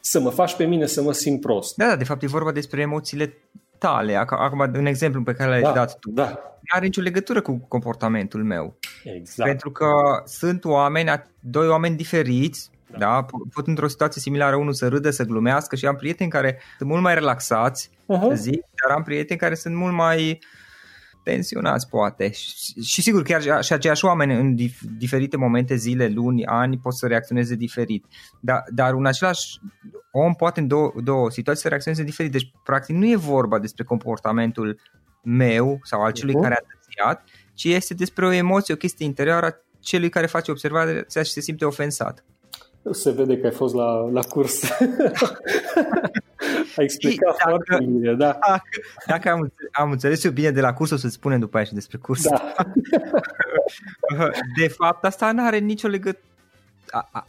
să 0.00 0.20
mă 0.20 0.30
faci 0.30 0.56
pe 0.56 0.64
mine 0.64 0.86
să 0.86 1.02
mă 1.02 1.12
simt 1.12 1.40
prost. 1.40 1.76
Da, 1.76 1.86
da, 1.86 1.96
de 1.96 2.04
fapt 2.04 2.22
e 2.22 2.26
vorba 2.26 2.52
despre 2.52 2.80
emoțiile 2.80 3.34
tale. 3.78 4.14
Acum, 4.16 4.60
în 4.72 4.86
exemplu 4.86 5.22
pe 5.22 5.32
care 5.32 5.50
l-ai 5.50 5.60
da, 5.60 5.72
dat 5.72 5.98
tu, 5.98 6.10
da. 6.10 6.28
nu 6.28 6.76
are 6.76 6.84
nicio 6.84 7.00
legătură 7.00 7.40
cu 7.40 7.64
comportamentul 7.68 8.44
meu. 8.44 8.76
Exact. 9.04 9.48
Pentru 9.48 9.70
că 9.70 9.86
sunt 10.24 10.64
oameni, 10.64 11.22
doi 11.40 11.68
oameni 11.68 11.96
diferiți, 11.96 12.70
da. 12.90 12.98
da? 12.98 13.26
Pot 13.54 13.66
într-o 13.66 13.88
situație 13.88 14.20
similară 14.20 14.56
unul 14.56 14.72
să 14.72 14.88
râdă, 14.88 15.10
să 15.10 15.24
glumească 15.24 15.76
și 15.76 15.86
am 15.86 15.96
prieteni 15.96 16.30
care 16.30 16.58
sunt 16.78 16.88
mult 16.88 17.02
mai 17.02 17.14
relaxați, 17.14 17.90
uh-huh. 17.90 18.34
zic, 18.34 18.64
dar 18.86 18.96
am 18.96 19.02
prieteni 19.02 19.38
care 19.38 19.54
sunt 19.54 19.74
mult 19.74 19.94
mai 19.94 20.30
uh, 20.30 20.38
tensionați 21.26 21.88
poate 21.88 22.30
și, 22.30 22.82
și 22.82 23.02
sigur 23.02 23.22
chiar 23.22 23.62
și 23.62 23.72
aceiași 23.72 24.04
oameni 24.04 24.34
în 24.34 24.54
dif, 24.54 24.80
diferite 24.98 25.36
momente, 25.36 25.76
zile, 25.76 26.08
luni, 26.08 26.44
ani 26.44 26.78
pot 26.78 26.94
să 26.94 27.06
reacționeze 27.06 27.54
diferit, 27.54 28.04
dar, 28.40 28.64
dar 28.74 28.94
un 28.94 29.06
același 29.06 29.60
om 30.10 30.34
poate 30.34 30.60
în 30.60 30.66
două, 30.66 30.92
două 31.04 31.30
situații 31.30 31.62
să 31.62 31.68
reacționeze 31.68 32.02
diferit, 32.02 32.32
deci 32.32 32.50
practic 32.64 32.96
nu 32.96 33.10
e 33.10 33.16
vorba 33.16 33.58
despre 33.58 33.84
comportamentul 33.84 34.80
meu 35.22 35.80
sau 35.82 36.02
al 36.02 36.12
celui 36.12 36.34
uh-huh. 36.34 36.42
care 36.42 36.54
a 36.54 36.66
tățiat, 36.74 37.28
ci 37.54 37.64
este 37.64 37.94
despre 37.94 38.26
o 38.26 38.32
emoție, 38.32 38.74
o 38.74 38.76
chestie 38.76 39.06
interioară 39.06 39.46
a 39.46 39.56
celui 39.80 40.08
care 40.08 40.26
face 40.26 40.50
observarea 40.50 41.04
și 41.08 41.30
se 41.30 41.40
simte 41.40 41.64
ofensat. 41.64 42.24
Se 42.90 43.10
vede 43.10 43.38
că 43.38 43.46
ai 43.46 43.52
fost 43.52 43.74
la, 43.74 44.10
la 44.10 44.20
curs. 44.20 44.62
ai 46.76 46.84
explicat 46.84 47.36
dacă, 47.36 47.48
foarte 47.48 47.84
bine, 47.84 48.14
da. 48.14 48.38
Dacă, 48.48 48.62
dacă 49.06 49.30
am, 49.30 49.52
am 49.72 49.90
înțeles 49.90 50.24
eu 50.24 50.30
bine 50.30 50.50
de 50.50 50.60
la 50.60 50.72
curs, 50.72 50.90
o 50.90 50.96
să 50.96 51.08
spunem 51.08 51.40
după 51.40 51.56
aia 51.56 51.66
și 51.66 51.74
despre 51.74 51.98
curs. 51.98 52.28
Da. 52.28 52.52
De 54.60 54.68
fapt, 54.68 55.04
asta 55.04 55.32
nu 55.32 55.46
are 55.46 55.58
nicio 55.58 55.88
legătură 55.88 56.24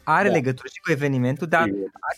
are 0.03 0.27
da. 0.27 0.33
legătură 0.33 0.67
și 0.73 0.79
cu 0.79 0.91
evenimentul, 0.91 1.47
dar 1.47 1.69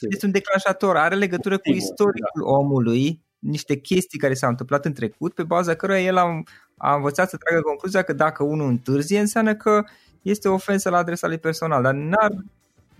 este 0.09 0.25
un 0.25 0.31
declanșator, 0.31 0.97
are 0.97 1.15
legătură 1.15 1.57
cu 1.57 1.69
istoricul 1.69 2.43
da. 2.43 2.49
omului, 2.49 3.21
niște 3.39 3.75
chestii 3.75 4.19
care 4.19 4.33
s-au 4.33 4.49
întâmplat 4.49 4.85
în 4.85 4.93
trecut, 4.93 5.33
pe 5.33 5.43
baza 5.43 5.75
căruia 5.75 6.01
el 6.01 6.17
a, 6.17 6.43
a 6.77 6.95
învățat 6.95 7.29
să 7.29 7.37
tragă 7.37 7.61
concluzia 7.61 8.01
că 8.01 8.13
dacă 8.13 8.43
unul 8.43 8.67
întârzie, 8.67 9.19
înseamnă 9.19 9.55
că 9.55 9.83
este 10.21 10.47
o 10.47 10.53
ofensă 10.53 10.89
la 10.89 10.97
adresa 10.97 11.27
lui 11.27 11.37
personal, 11.37 11.81
dar 11.81 11.93
n-ar 11.93 12.31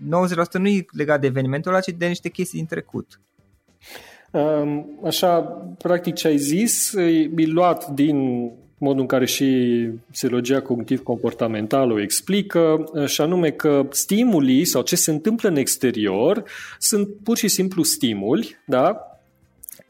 90% 0.04 0.52
nu 0.52 0.68
e 0.68 0.84
legat 0.90 1.20
de 1.20 1.26
evenimentul 1.26 1.70
ăla, 1.70 1.80
ci 1.80 1.88
de 1.88 2.06
niște 2.06 2.28
chestii 2.28 2.58
din 2.58 2.66
trecut. 2.66 3.20
Așa, 5.04 5.40
practic 5.78 6.14
ce 6.14 6.28
ai 6.28 6.36
zis, 6.36 6.92
e 6.92 7.46
luat 7.46 7.86
din 7.86 8.50
modul 8.78 9.00
în 9.00 9.06
care 9.06 9.26
și 9.26 9.88
psihologia 10.10 10.60
cognitiv-comportamentală 10.60 11.92
o 11.92 12.00
explică, 12.00 12.84
și 13.06 13.20
anume 13.20 13.50
că 13.50 13.86
stimulii 13.90 14.64
sau 14.64 14.82
ce 14.82 14.96
se 14.96 15.10
întâmplă 15.10 15.48
în 15.48 15.56
exterior 15.56 16.44
sunt 16.78 17.08
pur 17.22 17.36
și 17.36 17.48
simplu 17.48 17.82
stimuli, 17.82 18.56
da? 18.66 19.04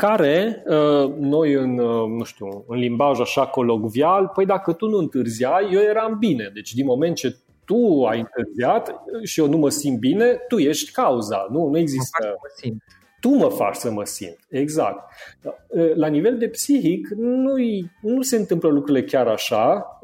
care 0.00 0.62
uh, 0.66 1.12
noi 1.18 1.52
în, 1.52 1.78
uh, 1.78 2.08
nu 2.08 2.24
știu, 2.24 2.64
în 2.66 2.78
limbaj 2.78 3.20
așa 3.20 3.46
colocvial, 3.46 4.30
păi 4.34 4.46
dacă 4.46 4.72
tu 4.72 4.88
nu 4.88 4.96
întârziai, 4.96 5.68
eu 5.72 5.80
eram 5.80 6.16
bine. 6.18 6.50
Deci 6.54 6.74
din 6.74 6.84
moment 6.84 7.16
ce 7.16 7.36
tu 7.70 8.04
ai 8.04 8.18
întârziat 8.18 9.02
și 9.22 9.40
eu 9.40 9.48
nu 9.48 9.56
mă 9.56 9.68
simt 9.68 9.98
bine, 9.98 10.36
tu 10.48 10.58
ești 10.58 10.92
cauza. 10.92 11.46
Nu, 11.50 11.68
nu 11.68 11.78
există. 11.78 12.34
Tu 13.20 13.28
mă 13.28 13.48
faci 13.48 13.74
să 13.74 13.90
mă 13.90 14.04
simt. 14.04 14.38
Exact. 14.48 15.12
La 15.94 16.06
nivel 16.06 16.38
de 16.38 16.48
psihic, 16.48 17.08
nu, 17.16 17.52
nu 18.00 18.22
se 18.22 18.36
întâmplă 18.36 18.68
lucrurile 18.68 19.04
chiar 19.04 19.26
așa. 19.26 19.98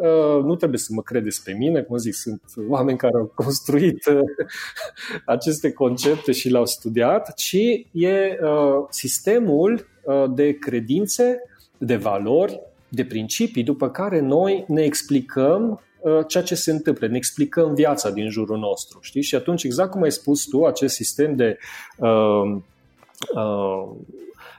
Nu 0.44 0.54
trebuie 0.56 0.78
să 0.78 0.92
mă 0.94 1.02
credeți 1.02 1.42
pe 1.42 1.52
mine, 1.52 1.82
cum 1.82 1.96
zic, 1.96 2.14
sunt 2.14 2.42
oameni 2.68 2.98
care 2.98 3.16
au 3.16 3.32
construit 3.34 4.04
aceste 5.24 5.72
concepte 5.72 6.32
și 6.32 6.48
le-au 6.48 6.66
studiat, 6.66 7.34
ci 7.34 7.58
e 7.92 8.38
sistemul 8.88 9.86
de 10.34 10.52
credințe, 10.52 11.42
de 11.78 11.96
valori, 11.96 12.60
de 12.88 13.04
principii, 13.04 13.62
după 13.62 13.90
care 13.90 14.20
noi 14.20 14.64
ne 14.68 14.82
explicăm 14.82 15.80
Uh, 15.95 15.95
ceea 16.26 16.42
ce 16.42 16.54
se 16.54 16.70
întâmplă, 16.70 17.06
ne 17.06 17.16
explicăm 17.16 17.74
viața 17.74 18.10
din 18.10 18.30
jurul 18.30 18.58
nostru. 18.58 18.98
Știi? 19.02 19.22
Și 19.22 19.34
atunci, 19.34 19.62
exact 19.64 19.90
cum 19.90 20.02
ai 20.02 20.12
spus 20.12 20.44
tu, 20.44 20.64
acest 20.64 20.94
sistem 20.94 21.36
de 21.36 21.58
uh, 21.98 22.56
uh, 23.34 23.88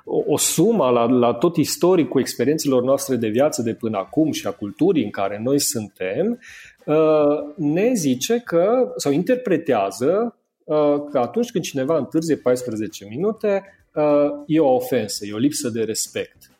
o 0.08 0.38
sumă 0.38 0.90
la, 0.90 1.06
la 1.06 1.34
tot 1.34 1.56
istoricul 1.56 2.22
experiențelor 2.22 2.84
noastre 2.84 3.16
de 3.16 3.28
viață 3.28 3.62
de 3.62 3.74
până 3.74 3.98
acum 3.98 4.32
și 4.32 4.48
a 4.48 4.52
culturii 4.52 5.04
în 5.04 5.10
care 5.10 5.40
noi 5.44 5.60
suntem, 5.60 6.40
uh, 6.86 7.54
ne 7.56 7.92
zice 7.94 8.42
că, 8.46 8.94
sau 8.96 9.12
interpretează 9.12 10.38
uh, 10.64 10.96
că 11.12 11.20
atunci 11.20 11.52
când 11.52 11.64
cineva 11.64 11.98
întârzie 11.98 12.36
14 12.36 13.06
minute, 13.10 13.64
uh, 13.94 14.04
e 14.46 14.60
o 14.60 14.74
ofensă, 14.74 15.26
e 15.26 15.34
o 15.34 15.38
lipsă 15.38 15.70
de 15.70 15.84
respect. 15.84 16.52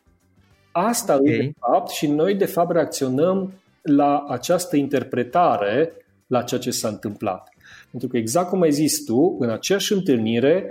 Asta 0.72 1.14
okay. 1.14 1.36
de 1.36 1.52
fapt 1.58 1.90
și 1.90 2.06
noi 2.06 2.34
de 2.34 2.46
fapt 2.46 2.72
reacționăm 2.72 3.52
la 3.82 4.24
această 4.28 4.76
interpretare 4.76 5.92
la 6.26 6.42
ceea 6.42 6.60
ce 6.60 6.70
s-a 6.70 6.88
întâmplat. 6.88 7.48
Pentru 7.90 8.08
că 8.08 8.16
exact 8.16 8.48
cum 8.48 8.60
ai 8.60 8.70
zis 8.70 9.04
tu, 9.04 9.36
în 9.38 9.50
aceeași 9.50 9.92
întâlnire 9.92 10.70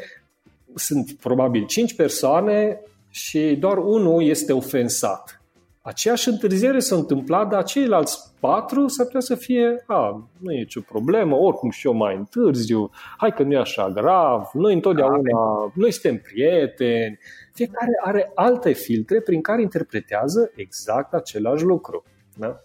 sunt 0.75 1.11
probabil 1.11 1.65
cinci 1.65 1.95
persoane 1.95 2.79
și 3.09 3.55
doar 3.59 3.77
unul 3.77 4.23
este 4.23 4.53
ofensat. 4.53 5.41
Aceeași 5.81 6.29
întârziere 6.29 6.79
s-a 6.79 6.95
întâmplat, 6.95 7.49
dar 7.49 7.63
ceilalți 7.63 8.33
patru 8.39 8.87
s-ar 8.87 9.05
putea 9.05 9.19
să 9.19 9.35
fie, 9.35 9.83
a, 9.85 10.29
nu 10.39 10.51
e 10.51 10.57
nicio 10.57 10.81
problemă, 10.81 11.35
oricum 11.35 11.69
și 11.69 11.87
eu 11.87 11.93
mai 11.93 12.15
întârziu, 12.15 12.89
hai 13.17 13.33
că 13.33 13.43
nu 13.43 13.51
e 13.51 13.57
așa 13.57 13.89
grav, 13.89 14.49
noi 14.53 14.73
întotdeauna, 14.73 15.71
noi 15.73 15.91
suntem 15.91 16.21
prieteni. 16.21 17.19
Fiecare 17.53 17.91
are 18.03 18.31
alte 18.35 18.71
filtre 18.71 19.21
prin 19.21 19.41
care 19.41 19.61
interpretează 19.61 20.51
exact 20.55 21.13
același 21.13 21.63
lucru. 21.63 22.03
Da? 22.37 22.61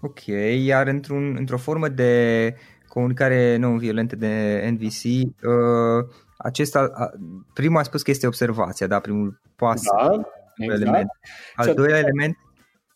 Ok, 0.00 0.20
iar 0.64 0.86
într-un, 0.86 1.36
într-o 1.38 1.56
formă 1.56 1.88
de 1.88 2.54
comunicare 2.88 3.56
non-violentă 3.56 4.16
de 4.16 4.62
NVC, 4.70 5.04
uh, 5.04 6.08
acesta, 6.36 6.90
primul 7.54 7.78
a 7.78 7.82
spus 7.82 8.02
că 8.02 8.10
este 8.10 8.26
observația, 8.26 8.86
da, 8.86 9.00
primul 9.00 9.40
pas. 9.56 9.82
Da, 9.82 10.10
exact. 10.56 10.80
element. 10.80 11.10
Al 11.54 11.74
doilea 11.74 11.98
element 11.98 12.36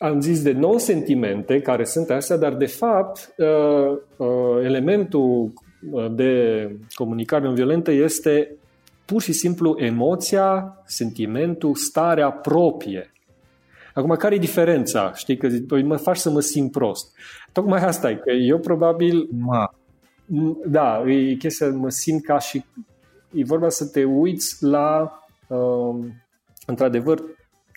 am 0.02 0.21
zis 0.21 0.42
de 0.42 0.52
non-sentimente 0.52 1.61
care 1.61 1.85
sunt 1.85 2.11
astea, 2.11 2.37
dar 2.37 2.54
de 2.54 2.66
fapt 2.66 3.35
uh, 3.37 3.99
uh, 4.16 4.64
elementul 4.64 5.52
de 6.11 6.71
comunicare 6.95 7.45
non-violentă 7.45 7.90
este 7.90 8.54
pur 9.04 9.23
și 9.23 9.33
simplu 9.33 9.76
emoția, 9.78 10.83
sentimentul, 10.87 11.75
starea 11.75 12.30
proprie. 12.30 13.12
Acum, 14.00 14.16
care 14.16 14.35
e 14.35 14.38
diferența? 14.38 15.12
Știi 15.14 15.37
că 15.37 15.49
zic, 15.49 15.66
păi 15.66 15.83
mă 15.83 15.97
faci 15.97 16.16
să 16.16 16.30
mă 16.30 16.40
simt 16.40 16.71
prost. 16.71 17.16
Tocmai 17.52 17.85
asta 17.85 18.11
e, 18.11 18.14
că 18.14 18.30
eu 18.30 18.59
probabil... 18.59 19.28
Ma. 19.38 19.75
Da, 20.66 21.02
e 21.07 21.35
chestia, 21.35 21.71
mă 21.71 21.88
simt 21.88 22.25
ca 22.25 22.38
și... 22.38 22.64
E 23.33 23.45
vorba 23.45 23.69
să 23.69 23.87
te 23.87 24.04
uiți 24.04 24.64
la, 24.64 25.21
uh, 25.47 26.04
într-adevăr, 26.66 27.23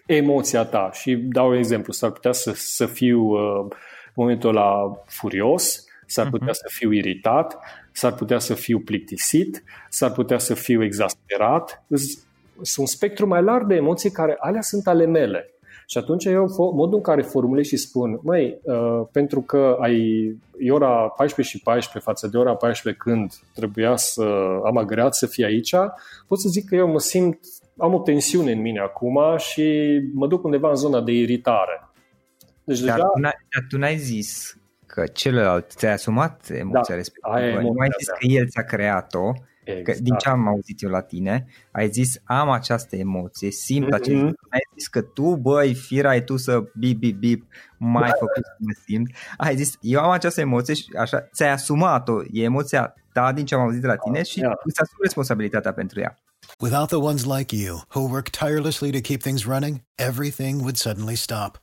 emoția 0.06 0.66
ta. 0.66 0.90
Și 0.94 1.16
dau 1.16 1.50
un 1.50 1.56
exemplu, 1.56 1.94
s-ar 1.94 2.12
putea 2.12 2.32
să, 2.32 2.52
să 2.56 2.86
fiu 2.86 3.22
uh, 3.22 3.66
în 4.06 4.14
momentul 4.14 4.50
ăla 4.50 5.04
furios, 5.06 5.86
s-ar 6.06 6.30
putea 6.30 6.48
uh-huh. 6.48 6.58
să 6.58 6.66
fiu 6.68 6.92
iritat, 6.92 7.60
s-ar 7.92 8.14
putea 8.14 8.40
să 8.40 8.54
fiu 8.54 8.80
plictisit, 8.80 9.64
s-ar 9.90 10.12
putea 10.12 10.38
să 10.38 10.54
fiu 10.54 10.84
exasperat. 10.84 11.86
Sunt 12.62 12.78
un 12.78 12.86
spectru 12.86 13.28
mai 13.28 13.44
larg 13.44 13.68
de 13.68 13.76
emoții 13.76 14.12
care 14.12 14.36
alea 14.40 14.62
sunt 14.62 14.88
ale 14.88 15.06
mele. 15.06 15.53
Și 15.94 16.00
atunci 16.00 16.26
eu, 16.26 16.46
modul 16.58 16.98
în 16.98 17.02
care 17.02 17.22
formulez 17.22 17.66
și 17.66 17.78
spun, 17.78 18.20
măi, 18.24 18.60
uh, 18.64 19.02
pentru 19.12 19.42
că 19.42 19.78
ai, 19.80 19.98
e 20.60 20.72
ora 20.72 21.08
14 21.08 21.56
și 21.56 21.64
14 21.64 22.12
față 22.12 22.28
de 22.28 22.38
ora 22.38 22.56
14 22.56 23.04
când 23.04 23.34
trebuia 23.54 23.96
să 23.96 24.24
am 24.66 24.78
agreat 24.78 25.16
să 25.16 25.28
fie 25.28 25.46
aici, 25.46 25.76
pot 26.28 26.40
să 26.40 26.50
zic 26.50 26.70
că 26.70 26.76
eu 26.76 26.88
mă 26.88 27.00
simt, 27.00 27.40
am 27.78 27.94
o 27.94 28.00
tensiune 28.00 28.52
în 28.52 28.62
mine 28.62 28.80
acum 28.80 29.20
și 29.38 30.00
mă 30.14 30.28
duc 30.28 30.44
undeva 30.44 30.70
în 30.70 30.76
zona 30.76 31.02
de 31.02 31.12
iritare. 31.12 31.90
Deci 32.64 32.80
dar, 32.80 32.96
deja... 32.96 33.08
tu 33.08 33.20
n-ai, 33.20 33.38
dar 33.56 33.66
tu 33.70 33.78
n-ai 33.78 33.98
zis 33.98 34.58
că 34.86 35.04
celălalt 35.06 35.72
ți-a 35.72 35.92
asumat 35.92 36.50
emoția 36.50 36.84
da, 36.88 36.96
respectivă, 36.96 37.62
nu 37.62 37.80
ai 37.80 37.90
zis 37.98 38.08
că 38.08 38.26
el 38.28 38.48
ți-a 38.48 38.64
creat-o, 38.64 39.32
Exact. 39.64 39.98
Că, 39.98 40.04
din 40.04 40.16
ce 40.16 40.30
am 40.30 40.48
auzit 40.48 40.82
eu 40.82 40.90
la 40.90 41.02
tine, 41.02 41.46
ai 41.72 41.90
zis 41.90 42.22
am 42.24 42.50
această 42.50 42.96
emoție, 42.96 43.52
simt 43.52 43.86
mm-hmm. 43.86 43.94
acest 43.94 44.22
ai 44.50 44.62
zis 44.78 44.88
că 44.88 45.02
tu, 45.02 45.36
băi, 45.36 45.74
fira 45.74 46.10
ai 46.10 46.24
tu 46.24 46.38
să 46.38 46.64
bip, 46.76 47.00
bip, 47.00 47.18
bip, 47.20 47.46
mai 47.78 48.10
da. 48.10 48.16
făcut 48.20 48.44
să 48.44 48.56
mă 48.58 48.74
simt. 48.86 49.10
Ai 49.38 49.56
zis, 49.56 49.78
eu 49.82 50.00
am 50.00 50.10
această 50.10 50.42
emoție 50.42 50.74
și 50.74 50.86
așa, 51.00 51.30
ți-ai 51.34 51.52
asumat-o, 51.52 52.22
e 52.32 52.44
emoția 52.44 52.94
ta 53.14 53.32
din 53.32 53.46
ce 53.46 53.56
am 53.56 53.62
auzit 53.62 53.82
de 53.82 53.88
la 53.88 53.96
tine 53.96 54.24
și 54.24 54.40
yeah. 54.40 54.54
îți 54.64 54.82
asumi 54.82 55.00
responsabilitatea 55.02 55.74
pentru 55.74 56.00
ea. 56.00 56.18
Without 56.60 56.88
the 56.88 56.98
ones 56.98 57.24
like 57.26 57.56
you, 57.56 57.82
who 57.96 58.02
work 58.10 58.30
tirelessly 58.30 58.92
to 58.92 59.00
keep 59.00 59.22
things 59.22 59.46
running, 59.46 59.82
everything 59.96 60.60
would 60.60 60.76
suddenly 60.76 61.16
stop. 61.16 61.63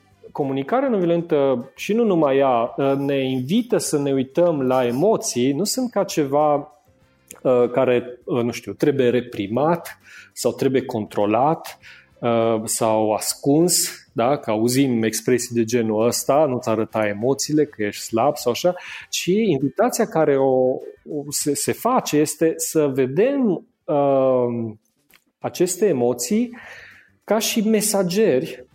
comunicarea 0.31 0.89
non-violentă 0.89 1.71
și 1.75 1.93
nu 1.93 2.03
numai 2.03 2.37
ea 2.37 2.73
uh, 2.77 2.93
ne 2.97 3.23
invită 3.29 3.77
să 3.77 3.97
ne 3.97 4.13
uităm 4.13 4.61
la 4.61 4.85
emoții, 4.85 5.51
nu 5.51 5.63
sunt 5.63 5.91
ca 5.91 6.03
ceva 6.03 6.55
uh, 7.41 7.69
care, 7.71 8.19
uh, 8.23 8.43
nu 8.43 8.51
știu, 8.51 8.73
trebuie 8.73 9.09
reprimat 9.09 9.99
sau 10.33 10.51
trebuie 10.51 10.85
controlat 10.85 11.79
sau 12.63 13.13
ascuns, 13.13 14.01
da? 14.13 14.37
că 14.37 14.51
auzim 14.51 15.03
expresii 15.03 15.55
de 15.55 15.63
genul 15.63 16.05
ăsta, 16.05 16.45
nu-ți 16.45 16.69
arăta 16.69 17.07
emoțiile, 17.07 17.65
că 17.65 17.83
ești 17.83 18.03
slab 18.03 18.35
sau 18.35 18.51
așa, 18.51 18.75
ci 19.09 19.25
invitația 19.25 20.05
care 20.05 20.37
o, 20.37 20.69
o 21.09 21.23
se, 21.29 21.55
se 21.55 21.71
face 21.71 22.17
este 22.17 22.53
să 22.55 22.87
vedem 22.87 23.67
uh, 23.85 24.73
aceste 25.39 25.87
emoții 25.87 26.57
ca 27.23 27.39
și 27.39 27.67
mesageri 27.67 28.65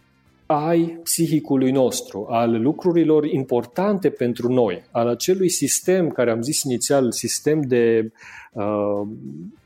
ai 0.47 1.01
psihicului 1.03 1.71
nostru, 1.71 2.27
al 2.29 2.61
lucrurilor 2.61 3.25
importante 3.25 4.11
pentru 4.11 4.53
noi, 4.53 4.85
al 4.91 5.09
acelui 5.09 5.49
sistem 5.49 6.09
care 6.09 6.31
am 6.31 6.43
zis 6.43 6.63
inițial, 6.63 7.13
sistem 7.13 7.61
de 7.61 8.13
uh, 8.53 9.09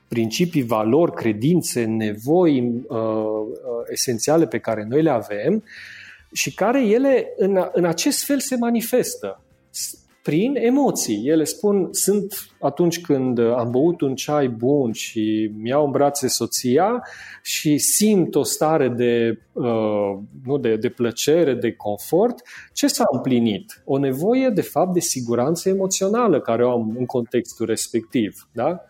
principii, 0.09 0.63
valori, 0.63 1.13
credințe, 1.13 1.85
nevoi 1.85 2.59
uh, 2.59 2.97
uh, 2.97 3.47
esențiale 3.91 4.47
pe 4.47 4.59
care 4.59 4.87
noi 4.89 5.03
le 5.03 5.11
avem 5.11 5.65
și 6.33 6.55
care 6.55 6.87
ele 6.87 7.33
în, 7.37 7.69
în 7.73 7.85
acest 7.85 8.25
fel 8.25 8.39
se 8.39 8.57
manifestă 8.57 9.41
prin 10.23 10.57
emoții. 10.57 11.29
Ele 11.29 11.45
spun, 11.45 11.89
sunt 11.91 12.35
atunci 12.61 13.01
când 13.01 13.39
am 13.39 13.71
băut 13.71 14.01
un 14.01 14.15
ceai 14.15 14.49
bun 14.49 14.93
și 14.93 15.51
mi-au 15.57 15.85
în 15.85 15.91
brațe 15.91 16.29
soția 16.29 17.03
și 17.43 17.79
simt 17.79 18.35
o 18.35 18.43
stare 18.43 18.89
de, 18.89 19.39
uh, 19.53 20.19
nu, 20.45 20.59
de, 20.59 20.77
de 20.77 20.89
plăcere, 20.89 21.55
de 21.55 21.73
confort, 21.73 22.43
ce 22.73 22.87
s-a 22.87 23.05
împlinit? 23.13 23.83
O 23.85 23.99
nevoie, 23.99 24.49
de 24.49 24.63
fapt, 24.63 24.93
de 24.93 25.01
siguranță 25.01 25.69
emoțională 25.69 26.41
care 26.41 26.65
o 26.65 26.71
am 26.71 26.95
în 26.99 27.07
contextul 27.07 27.67
respectiv. 27.67 28.49
Da? 28.53 28.81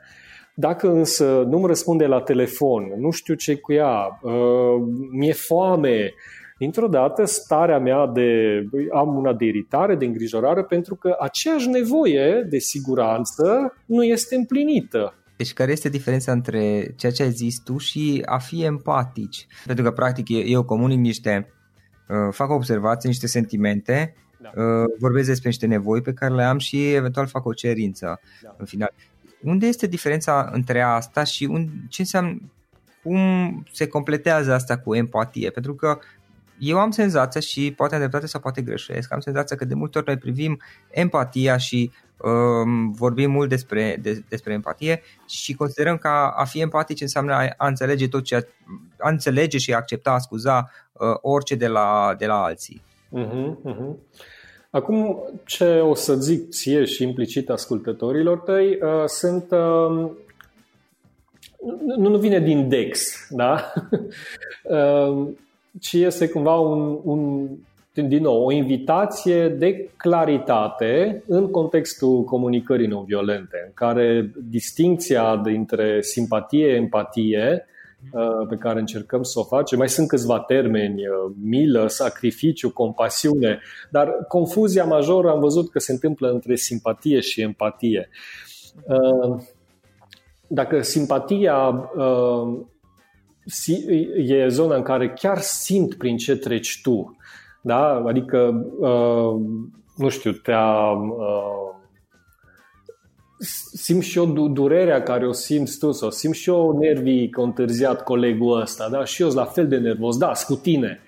Dacă 0.55 0.90
însă 0.90 1.47
nu-mi 1.49 1.66
răspunde 1.66 2.07
la 2.07 2.21
telefon, 2.21 2.93
nu 2.99 3.11
știu 3.11 3.35
ce 3.35 3.55
cu 3.55 3.73
ea, 3.73 4.21
uh, 4.23 4.33
mi-e 5.11 5.33
foame, 5.33 6.14
dintr-o 6.61 6.87
dată 6.87 7.25
starea 7.25 7.79
mea 7.79 8.07
de, 8.07 8.29
am 8.92 9.16
una 9.16 9.33
de 9.33 9.44
iritare, 9.44 9.96
de 9.96 10.05
îngrijorare, 10.05 10.64
pentru 10.64 10.94
că 10.94 11.16
aceeași 11.20 11.68
nevoie 11.68 12.46
de 12.49 12.59
siguranță 12.59 13.75
nu 13.87 14.05
este 14.05 14.35
împlinită. 14.35 15.14
Deci 15.37 15.53
care 15.53 15.73
este 15.73 15.88
diferența 15.88 16.33
între 16.33 16.94
ceea 16.96 17.12
ce 17.12 17.23
ai 17.23 17.31
zis 17.31 17.61
tu 17.61 17.79
și 17.79 18.23
a 18.25 18.38
fi 18.38 18.64
empatici? 18.64 19.46
Pentru 19.66 19.85
că 19.85 19.90
practic 19.90 20.27
eu 20.29 20.64
comunic 20.64 20.99
niște, 20.99 21.53
uh, 22.09 22.33
fac 22.33 22.51
observații, 22.51 23.09
niște 23.09 23.27
sentimente, 23.27 24.14
da. 24.38 24.62
uh, 24.62 24.85
vorbesc 24.99 25.27
despre 25.29 25.49
niște 25.49 25.66
nevoi 25.66 26.01
pe 26.01 26.12
care 26.12 26.35
le 26.35 26.42
am 26.42 26.59
și 26.59 26.92
eventual 26.92 27.27
fac 27.27 27.46
o 27.46 27.53
cerință 27.53 28.20
da. 28.42 28.55
în 28.59 28.66
final. 28.66 28.92
Unde 29.42 29.66
este 29.66 29.87
diferența 29.87 30.51
între 30.53 30.81
asta 30.81 31.25
și 31.25 31.44
un, 31.44 31.68
ce 31.88 32.01
înseamnă, 32.01 32.38
cum 33.03 33.18
se 33.73 33.87
completează 33.87 34.53
asta 34.53 34.79
cu 34.79 34.94
empatie? 34.94 35.51
Pentru 35.51 35.75
că 35.75 35.99
eu 36.61 36.79
am 36.79 36.90
senzația 36.90 37.40
și 37.40 37.73
poate 37.77 37.94
am 37.94 38.01
dreptate 38.01 38.27
sau 38.27 38.40
poate 38.40 38.62
greșesc, 38.62 39.12
am 39.12 39.20
senzația 39.20 39.57
că 39.57 39.64
de 39.64 39.75
multe 39.75 39.99
ori 39.99 40.07
noi 40.07 40.16
privim 40.16 40.61
empatia 40.90 41.57
și 41.57 41.90
um, 42.16 42.92
vorbim 42.92 43.31
mult 43.31 43.49
despre, 43.49 43.99
de, 44.03 44.25
despre 44.29 44.53
empatie 44.53 45.03
și 45.29 45.55
considerăm 45.55 45.96
că 45.96 46.09
a, 46.09 46.31
a 46.37 46.44
fi 46.44 46.61
empatici 46.61 47.01
înseamnă 47.01 47.33
a, 47.33 47.55
a 47.57 47.66
înțelege 47.66 48.09
tot 48.09 48.25
ce 48.25 48.49
a 48.99 49.09
înțelege 49.09 49.59
și 49.59 49.73
a 49.73 49.77
accepta, 49.77 50.11
a 50.11 50.18
scuza 50.18 50.70
uh, 50.92 51.16
orice 51.20 51.55
de 51.55 51.66
la, 51.66 52.14
de 52.18 52.27
la 52.27 52.42
alții. 52.42 52.83
Uh-huh, 53.18 53.73
uh-huh. 53.73 53.94
Acum, 54.70 55.18
ce 55.44 55.79
o 55.79 55.94
să 55.94 56.14
zic 56.14 56.49
ție 56.49 56.85
și 56.85 57.03
implicit 57.03 57.51
ascultătorilor 57.51 58.38
tăi 58.38 58.79
uh, 58.83 59.05
sunt 59.07 59.51
uh, 59.51 60.11
nu, 61.96 62.09
nu 62.09 62.18
vine 62.18 62.40
din 62.40 62.68
Dex, 62.68 63.01
da? 63.31 63.73
uh, 65.75 65.81
ci 65.81 65.93
este 65.93 66.29
cumva 66.29 66.55
un, 66.55 67.01
un, 67.05 67.49
din 67.95 68.23
nou, 68.23 68.45
o 68.45 68.53
invitație 68.53 69.49
de 69.49 69.91
claritate 69.97 71.23
în 71.27 71.51
contextul 71.51 72.25
comunicării 72.25 72.87
non-violente, 72.87 73.63
în 73.67 73.73
care 73.75 74.33
distinția 74.49 75.37
dintre 75.37 76.03
simpatie, 76.03 76.67
empatie, 76.67 77.67
uh, 78.13 78.47
pe 78.49 78.57
care 78.57 78.79
încercăm 78.79 79.23
să 79.23 79.39
o 79.39 79.45
facem. 79.45 79.79
Mai 79.79 79.89
sunt 79.89 80.09
câțiva 80.09 80.41
termeni, 80.41 81.07
uh, 81.07 81.33
milă, 81.43 81.87
sacrificiu, 81.89 82.71
compasiune, 82.71 83.61
dar 83.91 84.09
confuzia 84.29 84.85
majoră 84.85 85.31
am 85.31 85.41
văzut 85.41 85.71
că 85.71 85.79
se 85.79 85.93
întâmplă 85.93 86.31
între 86.31 86.55
simpatie 86.55 87.21
și 87.21 87.41
empatie. 87.41 88.09
Uh, 88.85 89.41
dacă 90.47 90.83
simpatia 90.83 91.91
e 94.14 94.48
zona 94.48 94.76
în 94.76 94.83
care 94.83 95.11
chiar 95.11 95.38
simt 95.38 95.94
prin 95.94 96.16
ce 96.16 96.37
treci 96.37 96.81
tu. 96.83 97.16
Da? 97.62 98.03
Adică, 98.07 98.66
uh, 98.79 99.40
nu 99.96 100.09
știu, 100.09 100.33
te-a... 100.33 100.90
Uh, 100.90 101.68
simt 103.72 104.03
și 104.03 104.18
eu 104.18 104.48
durerea 104.48 105.03
care 105.03 105.26
o 105.26 105.33
simți 105.33 105.79
tu 105.79 105.92
sau 105.92 106.11
simt 106.11 106.35
și 106.35 106.48
eu 106.48 106.79
nervii 106.79 107.29
că 107.29 107.40
a 107.40 107.44
întârziat 107.44 108.03
colegul 108.03 108.61
ăsta, 108.61 108.88
da? 108.88 109.05
Și 109.05 109.22
eu 109.22 109.29
sunt 109.29 109.40
la 109.40 109.46
fel 109.46 109.68
de 109.68 109.76
nervos, 109.76 110.16
da, 110.16 110.33
cu 110.46 110.55
tine. 110.55 111.00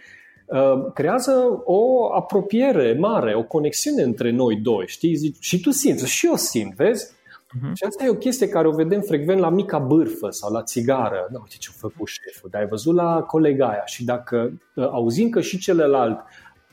Uh, 0.46 0.92
creează 0.94 1.62
o 1.64 2.12
apropiere 2.14 2.96
mare, 2.98 3.34
o 3.34 3.42
conexiune 3.42 4.02
între 4.02 4.30
noi 4.30 4.56
doi, 4.56 4.84
știi? 4.86 5.14
Zici, 5.14 5.36
și 5.40 5.60
tu 5.60 5.70
simți, 5.70 6.08
și 6.08 6.26
eu 6.26 6.36
simt, 6.36 6.74
vezi? 6.74 7.12
Uh-huh. 7.56 7.72
Și 7.74 7.84
asta 7.84 8.04
e 8.04 8.08
o 8.08 8.14
chestie 8.14 8.48
care 8.48 8.68
o 8.68 8.70
vedem 8.72 9.00
frecvent 9.00 9.40
la 9.40 9.48
mica 9.48 9.78
bârfă 9.78 10.30
sau 10.30 10.52
la 10.52 10.62
țigară. 10.62 11.28
Da, 11.30 11.38
uite 11.38 11.54
ce-a 11.58 11.72
făcut 11.76 12.06
șeful, 12.06 12.48
dar 12.52 12.60
ai 12.60 12.68
văzut 12.68 12.94
la 12.94 13.22
colega 13.22 13.66
aia 13.68 13.84
și 13.84 14.04
dacă 14.04 14.52
uh, 14.74 14.88
auzim 14.90 15.28
că 15.28 15.40
și 15.40 15.58
celălalt 15.58 16.18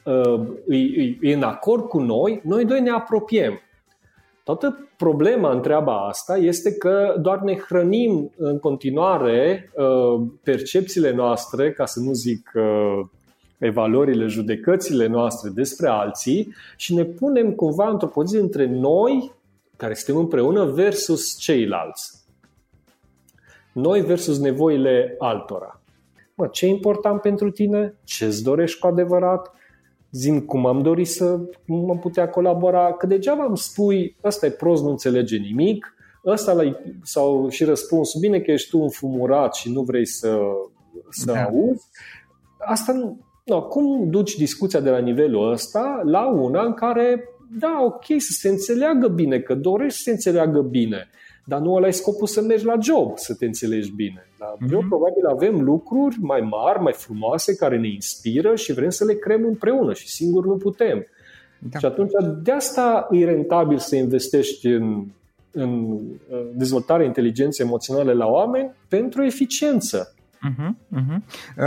uh, 0.04 0.48
e, 0.68 0.78
e 1.22 1.34
în 1.34 1.44
acord 1.44 1.84
cu 1.84 2.00
noi, 2.00 2.42
noi 2.44 2.66
doi 2.66 2.82
ne 2.82 2.90
apropiem. 2.90 3.62
Toată 4.44 4.90
problema 4.98 5.52
în 5.52 5.62
treaba 5.62 6.08
asta 6.08 6.38
este 6.38 6.74
că 6.74 7.16
doar 7.22 7.40
ne 7.40 7.56
hrănim 7.56 8.32
în 8.38 8.60
continuare 8.60 9.72
uh, 9.76 10.22
percepțiile 10.44 11.12
noastre, 11.12 11.72
ca 11.72 11.86
să 11.86 12.00
nu 12.00 12.14
zic 12.14 12.52
uh, 12.56 13.06
evaluările, 13.58 14.26
judecățile 14.26 15.08
noastre 15.08 15.50
despre 15.54 15.88
alții 15.88 16.54
și 16.76 16.94
ne 16.94 17.04
punem 17.04 17.52
cumva 17.52 17.90
într-o 17.90 18.08
poziție 18.08 18.42
între 18.42 18.66
noi, 18.66 19.32
care 19.80 19.94
suntem 19.94 20.22
împreună, 20.24 20.66
versus 20.66 21.38
ceilalți. 21.38 22.14
Noi 23.74 24.02
versus 24.02 24.40
nevoile 24.40 25.16
altora. 25.20 25.82
Mă, 26.36 26.48
ce 26.48 26.66
e 26.66 26.70
important 26.70 27.22
pentru 27.22 27.52
tine? 27.52 27.96
Ce 28.04 28.26
îți 28.26 28.44
dorești 28.44 28.80
cu 28.80 28.88
adevărat? 28.88 29.54
Zim 30.12 30.40
cum 30.40 30.66
am 30.66 30.82
dorit 30.82 31.08
să 31.08 31.40
mă 31.66 31.98
putea 31.98 32.30
colabora, 32.30 32.94
că 32.94 33.08
degeaba 33.08 33.46
îmi 33.46 33.58
spui, 33.58 34.16
ăsta 34.24 34.46
e 34.46 34.50
prost, 34.50 34.84
nu 34.84 34.90
înțelege 34.90 35.38
nimic, 35.38 35.94
ăsta 36.26 36.54
la, 36.54 36.78
sau 37.04 37.50
și 37.50 37.64
răspunsul, 37.64 38.20
bine 38.20 38.40
că 38.40 38.52
ești 38.52 38.70
tu 38.70 38.80
înfumurat 38.80 39.56
și 39.56 39.72
nu 39.72 39.82
vrei 39.82 40.06
să, 40.06 40.40
să 41.10 41.32
da. 41.32 41.44
auzi, 41.44 41.88
asta 42.58 43.18
No, 43.50 43.64
cum 43.64 44.10
duci 44.10 44.36
discuția 44.36 44.80
de 44.80 44.90
la 44.90 44.98
nivelul 44.98 45.52
ăsta 45.52 46.02
la 46.06 46.28
una 46.32 46.64
în 46.64 46.74
care, 46.74 47.30
da, 47.52 47.82
ok, 47.84 48.06
să 48.06 48.32
se 48.32 48.50
înțeleagă 48.50 49.08
bine, 49.08 49.40
că 49.40 49.56
dorești 49.56 49.98
să 49.98 50.04
se 50.04 50.12
înțeleagă 50.12 50.62
bine, 50.62 51.10
dar 51.46 51.60
nu 51.60 51.74
ăla 51.74 51.88
e 51.88 51.92
scopul 51.92 52.28
să 52.28 52.42
mergi 52.42 52.66
la 52.66 52.76
job, 52.82 53.18
să 53.18 53.36
te 53.36 53.46
înțelegi 53.46 53.92
bine. 53.92 54.26
La 54.38 54.54
mm-hmm. 54.54 54.70
job 54.70 54.88
probabil 54.88 55.26
avem 55.26 55.62
lucruri 55.62 56.16
mai 56.20 56.42
mari, 56.42 56.82
mai 56.82 56.94
frumoase, 56.94 57.56
care 57.56 57.78
ne 57.78 57.88
inspiră 57.88 58.56
și 58.56 58.74
vrem 58.74 58.90
să 58.90 59.06
le 59.06 59.14
creăm 59.14 59.44
împreună 59.44 59.94
și 59.94 60.08
singur 60.08 60.46
nu 60.46 60.58
putem. 60.58 61.06
Da. 61.60 61.80
Și 61.80 61.86
atunci 61.86 62.12
de 62.44 62.52
asta 62.52 63.08
e 63.12 63.26
rentabil 63.26 63.78
să 63.78 63.96
investești 63.96 64.68
în, 64.68 65.06
în 65.52 66.00
dezvoltarea 66.54 67.06
inteligenței 67.06 67.66
emoționale 67.66 68.14
la 68.14 68.26
oameni 68.26 68.72
pentru 68.88 69.24
eficiență. 69.24 70.14
Uh-huh, 70.50 70.70
uh-huh. 70.70 71.18
Uh, 71.58 71.64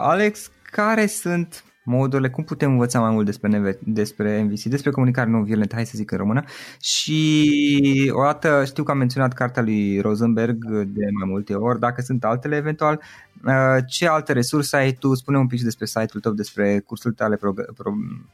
Alex, 0.00 0.50
care 0.70 1.06
sunt 1.06 1.64
modurile, 1.84 2.30
cum 2.30 2.44
putem 2.44 2.70
învăța 2.70 3.00
mai 3.00 3.10
mult 3.10 3.26
despre, 3.26 3.78
despre 3.84 4.42
MVC, 4.42 4.62
despre 4.62 4.90
comunicare 4.90 5.30
non-violentă, 5.30 5.74
hai 5.74 5.86
să 5.86 5.92
zic 5.94 6.10
în 6.10 6.18
română. 6.18 6.44
Și 6.80 8.10
o 8.14 8.22
dată 8.22 8.62
știu 8.64 8.82
că 8.82 8.90
am 8.90 8.98
menționat 8.98 9.32
cartea 9.32 9.62
lui 9.62 10.00
Rosenberg 10.00 10.64
de 10.70 11.04
mai 11.18 11.28
multe 11.28 11.54
ori, 11.54 11.78
dacă 11.78 12.00
sunt 12.00 12.24
altele 12.24 12.56
eventual, 12.56 13.00
uh, 13.46 13.82
ce 13.88 14.08
alte 14.08 14.32
resurse 14.32 14.76
ai 14.76 14.92
tu? 14.92 15.14
Spune 15.14 15.38
un 15.38 15.46
pic 15.46 15.62
despre 15.62 15.86
site-ul 15.86 16.20
tău, 16.22 16.32
despre 16.32 16.82
cursurile 16.86 17.24
tale, 17.24 17.38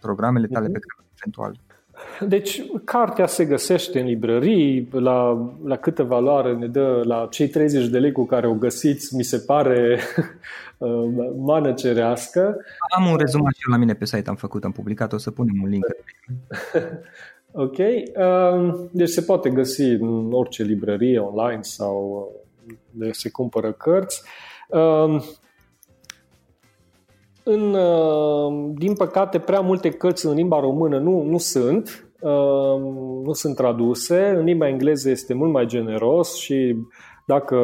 programele 0.00 0.46
tale 0.46 0.66
pe 0.66 0.78
care 0.78 1.08
eventual. 1.18 1.58
Deci, 2.28 2.62
cartea 2.84 3.26
se 3.26 3.44
găsește 3.44 4.00
în 4.00 4.06
librării, 4.06 4.88
la, 4.90 5.50
la 5.64 5.76
câtă 5.76 6.02
valoare 6.02 6.54
ne 6.54 6.66
dă, 6.66 7.02
la 7.04 7.26
cei 7.30 7.48
30 7.48 7.86
de 7.86 7.98
lei 7.98 8.12
cu 8.12 8.26
care 8.26 8.46
o 8.46 8.54
găsiți, 8.54 9.14
mi 9.16 9.22
se 9.22 9.38
pare 9.38 10.00
uh, 10.78 11.30
mană 11.36 11.72
cerească. 11.72 12.56
Am 12.96 13.10
un 13.10 13.16
rezumat 13.16 13.52
și 13.52 13.62
eu 13.66 13.72
la 13.72 13.78
mine 13.78 13.94
pe 13.94 14.04
site, 14.04 14.28
am 14.28 14.36
făcut, 14.36 14.64
am 14.64 14.72
publicat, 14.72 15.12
o 15.12 15.18
să 15.18 15.30
punem 15.30 15.62
un 15.62 15.68
link. 15.68 15.84
ok, 17.64 17.76
um, 17.78 18.88
deci 18.92 19.08
se 19.08 19.22
poate 19.22 19.50
găsi 19.50 19.82
în 19.82 20.32
orice 20.32 20.62
librărie 20.62 21.18
online 21.18 21.62
sau 21.62 22.30
uh, 22.66 22.74
de 22.90 23.10
se 23.12 23.30
cumpără 23.30 23.72
cărți. 23.72 24.22
Um, 24.68 25.22
în, 27.50 27.74
uh, 27.74 28.72
din 28.74 28.94
păcate, 28.94 29.38
prea 29.38 29.60
multe 29.60 29.90
cărți 29.90 30.26
în 30.26 30.34
limba 30.34 30.60
română 30.60 30.98
nu, 30.98 31.22
nu 31.22 31.38
sunt, 31.38 32.08
uh, 32.20 32.80
nu 33.24 33.32
sunt 33.32 33.56
traduse. 33.56 34.34
În 34.36 34.44
limba 34.44 34.68
engleză 34.68 35.10
este 35.10 35.34
mult 35.34 35.52
mai 35.52 35.66
generos 35.66 36.36
și 36.36 36.76
dacă 37.28 37.56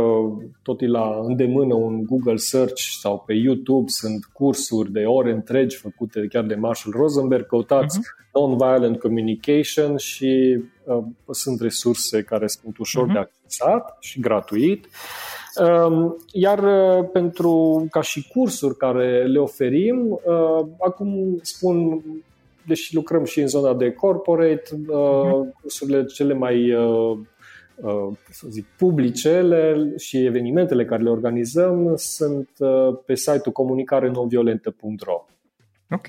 tot 0.63 0.81
e 0.81 0.87
la 0.87 1.21
îndemână 1.23 1.75
un 1.75 2.05
Google 2.05 2.37
Search 2.37 2.81
sau 3.01 3.23
pe 3.27 3.33
YouTube 3.33 3.85
sunt 3.87 4.25
cursuri 4.33 4.93
de 4.93 5.05
ore 5.05 5.33
întregi 5.33 5.77
făcute 5.77 6.27
chiar 6.29 6.45
de 6.45 6.55
Marshall 6.55 6.97
Rosenberg, 6.97 7.47
căutați 7.47 7.99
uh-huh. 7.99 8.33
Non-Violent 8.33 8.99
Communication 8.99 9.97
și 9.97 10.63
uh, 10.85 11.05
sunt 11.31 11.61
resurse 11.61 12.23
care 12.23 12.47
sunt 12.47 12.79
ușor 12.79 13.09
uh-huh. 13.09 13.13
de 13.13 13.19
accesat 13.19 13.97
și 14.01 14.21
gratuit. 14.21 14.85
Uh, 14.85 15.45
Ehm, 15.55 16.17
iar 16.33 16.59
uh, 16.59 17.09
pentru 17.13 17.87
ca 17.91 18.01
și 18.01 18.29
cursuri 18.29 18.77
care 18.77 19.27
le 19.27 19.39
oferim, 19.39 20.21
uh, 20.25 20.67
acum 20.87 21.39
spun, 21.43 22.03
deși 22.67 22.95
lucrăm 22.95 23.25
și 23.25 23.41
în 23.41 23.47
zona 23.47 23.75
de 23.75 23.93
corporate, 23.93 24.63
uh, 24.89 25.47
cursurile 25.61 26.05
cele 26.05 26.35
mai 26.35 26.75
să 28.31 28.47
zic, 28.49 28.67
publice 28.79 29.47
și 29.97 30.25
evenimentele 30.25 30.85
care 30.85 31.03
le 31.03 31.11
organizăm 31.11 31.93
sunt 31.97 32.49
pe 33.07 33.15
site-ul 33.15 33.53
comunicarenonviolentă.ro 33.53 35.25
Ok. 35.91 36.07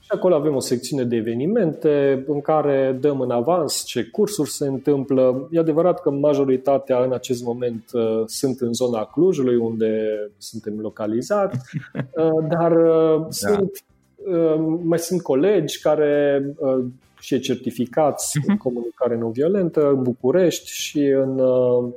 Și 0.00 0.14
acolo 0.14 0.34
avem 0.34 0.54
o 0.54 0.60
secțiune 0.60 1.04
de 1.04 1.16
evenimente 1.16 2.24
în 2.26 2.40
care 2.40 2.96
dăm 3.00 3.20
în 3.20 3.30
avans 3.30 3.84
ce 3.84 4.04
cursuri 4.04 4.50
se 4.50 4.66
întâmplă. 4.66 5.48
E 5.50 5.58
adevărat 5.58 6.02
că 6.02 6.10
majoritatea 6.10 7.02
în 7.02 7.12
acest 7.12 7.44
moment 7.44 7.84
uh, 7.92 8.22
sunt 8.26 8.60
în 8.60 8.72
zona 8.72 9.04
Clujului, 9.04 9.56
unde 9.56 10.06
suntem 10.38 10.80
localizați, 10.80 11.58
uh, 11.94 12.46
dar 12.48 12.72
uh, 12.72 13.20
da. 13.20 13.26
sunt, 13.30 13.70
uh, 14.16 14.78
mai 14.82 14.98
sunt 14.98 15.22
colegi 15.22 15.80
care 15.80 16.44
uh, 16.58 16.84
și 17.20 17.40
certificați 17.40 18.38
uh-huh. 18.38 18.46
în 18.46 18.56
comunicare 18.56 19.16
non-violentă 19.16 19.88
în 19.88 20.02
București 20.02 20.70
și 20.70 21.00
în 21.00 21.38
uh, 21.38 21.92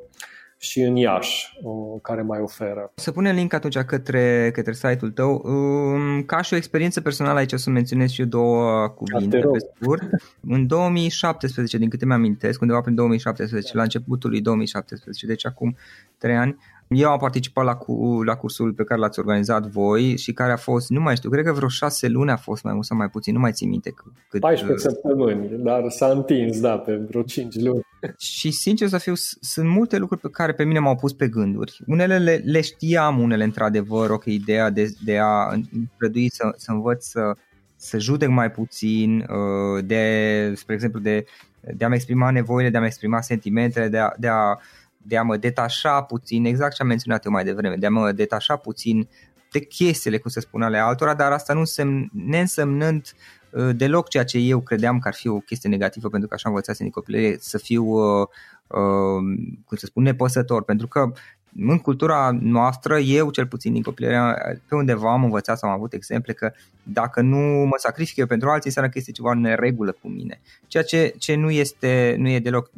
și 0.63 0.81
în 0.81 0.95
Iași, 0.95 1.59
care 2.01 2.21
mai 2.21 2.39
oferă. 2.39 2.91
Să 2.95 3.11
punem 3.11 3.35
link 3.35 3.53
atunci 3.53 3.77
către, 3.77 4.51
către 4.53 4.73
site-ul 4.73 5.11
tău. 5.11 5.41
Um, 5.45 6.23
ca 6.23 6.41
și 6.41 6.53
o 6.53 6.57
experiență 6.57 7.01
personală 7.01 7.39
aici 7.39 7.53
o 7.53 7.57
să 7.57 7.69
menționez 7.69 8.09
și 8.09 8.21
eu 8.21 8.27
două 8.27 8.87
cuvinte 8.87 9.37
pe 9.37 9.57
scurt. 9.75 10.03
În 10.47 10.67
2017, 10.67 11.77
din 11.77 11.89
câte 11.89 12.05
mi-amintesc, 12.05 12.61
undeva 12.61 12.81
prin 12.81 12.95
2017, 12.95 13.75
la 13.75 13.81
începutul 13.81 14.29
lui 14.29 14.41
2017, 14.41 15.25
deci 15.25 15.45
acum 15.45 15.75
trei 16.17 16.35
ani, 16.35 16.57
eu 16.93 17.09
am 17.09 17.17
participat 17.17 17.65
la, 17.65 17.75
cu, 17.75 18.21
la 18.25 18.35
cursul 18.35 18.73
pe 18.73 18.83
care 18.83 18.99
l-ați 18.99 19.19
organizat 19.19 19.67
voi 19.67 20.17
și 20.17 20.33
care 20.33 20.51
a 20.51 20.57
fost, 20.57 20.89
nu 20.89 21.01
mai 21.01 21.15
știu, 21.15 21.29
cred 21.29 21.45
că 21.45 21.51
vreo 21.51 21.67
șase 21.67 22.07
luni 22.07 22.31
a 22.31 22.37
fost 22.37 22.63
mai 22.63 22.73
mult 22.73 22.85
sau 22.85 22.97
mai 22.97 23.09
puțin, 23.09 23.33
nu 23.33 23.39
mai 23.39 23.51
țin 23.51 23.69
minte 23.69 23.89
cât. 24.29 24.39
14 24.39 24.87
uh, 24.87 24.93
săptămâni, 24.93 25.63
dar 25.63 25.89
s-a 25.89 26.07
întins, 26.07 26.59
da, 26.59 26.77
pe 26.77 26.95
vreo 26.95 27.21
5 27.21 27.55
luni. 27.55 27.85
Și 28.17 28.51
sincer 28.51 28.87
să 28.87 28.97
fiu, 28.97 29.13
sunt 29.39 29.69
multe 29.69 29.97
lucruri 29.97 30.21
pe 30.21 30.29
care 30.29 30.53
pe 30.53 30.63
mine 30.63 30.79
m-au 30.79 30.95
pus 30.95 31.13
pe 31.13 31.27
gânduri. 31.27 31.79
Unele 31.87 32.17
le, 32.17 32.41
le 32.45 32.61
știam, 32.61 33.19
unele 33.19 33.43
într-adevăr, 33.43 34.09
ok, 34.09 34.25
ideea 34.25 34.69
de, 34.69 34.93
de 35.03 35.17
a 35.17 35.53
împrădui 35.73 36.29
să, 36.31 36.53
să 36.57 36.71
învăț 36.71 37.05
să, 37.05 37.35
să 37.75 37.97
judec 37.97 38.29
mai 38.29 38.51
puțin, 38.51 39.19
uh, 39.19 39.83
de, 39.85 40.53
spre 40.55 40.73
exemplu, 40.73 40.99
de, 40.99 41.25
de 41.61 41.85
a-mi 41.85 41.95
exprima 41.95 42.31
nevoile, 42.31 42.69
de 42.69 42.77
a-mi 42.77 42.85
exprima 42.85 43.21
sentimentele, 43.21 43.87
de 43.87 43.97
a, 43.97 44.13
de 44.17 44.27
a 44.27 44.59
de 45.01 45.17
a 45.17 45.23
mă 45.23 45.37
detașa 45.37 46.01
puțin, 46.01 46.45
exact 46.45 46.75
ce 46.75 46.81
am 46.81 46.87
menționat 46.87 47.25
eu 47.25 47.31
mai 47.31 47.43
devreme, 47.43 47.75
de 47.75 47.85
a 47.85 47.89
mă 47.89 48.11
detașa 48.11 48.55
puțin 48.55 49.07
de 49.51 49.59
chestiile, 49.59 50.17
cum 50.17 50.29
se 50.29 50.39
spune, 50.39 50.65
ale 50.65 50.77
altora, 50.77 51.13
dar 51.13 51.31
asta 51.31 51.53
nu 51.53 51.59
însemn, 51.59 52.09
neînsemnând 52.11 53.13
uh, 53.49 53.69
deloc 53.75 54.09
ceea 54.09 54.23
ce 54.23 54.37
eu 54.37 54.59
credeam 54.59 54.99
că 54.99 55.07
ar 55.07 55.13
fi 55.13 55.27
o 55.27 55.39
chestie 55.39 55.69
negativă, 55.69 56.09
pentru 56.09 56.27
că 56.27 56.33
așa 56.33 56.49
am 56.49 56.53
învățat 56.53 56.79
în 56.79 56.89
copilărie, 56.89 57.37
să 57.39 57.57
fiu, 57.57 57.83
uh, 57.83 58.27
uh, 58.67 59.21
cum 59.65 59.77
se 59.77 59.85
spune, 59.85 60.09
nepăsător, 60.09 60.63
pentru 60.63 60.87
că 60.87 61.11
în 61.57 61.77
cultura 61.77 62.37
noastră, 62.41 62.97
eu 62.97 63.31
cel 63.31 63.47
puțin 63.47 63.73
din 63.73 63.81
copilărie, 63.81 64.19
pe 64.67 64.75
undeva 64.75 65.11
am 65.11 65.23
învățat 65.23 65.57
sau 65.57 65.69
am 65.69 65.75
avut 65.75 65.93
exemple 65.93 66.33
că 66.33 66.51
dacă 66.83 67.21
nu 67.21 67.37
mă 67.37 67.75
sacrific 67.77 68.17
eu 68.17 68.25
pentru 68.25 68.49
alții, 68.49 68.65
înseamnă 68.65 68.91
că 68.91 68.97
este 68.97 69.11
ceva 69.11 69.31
în 69.31 69.39
neregulă 69.39 69.91
cu 70.01 70.07
mine. 70.07 70.41
Ceea 70.67 70.83
ce, 70.83 71.13
ce 71.17 71.35
nu, 71.35 71.49
este, 71.49 72.15
nu 72.17 72.29
e 72.29 72.39
deloc 72.39 72.71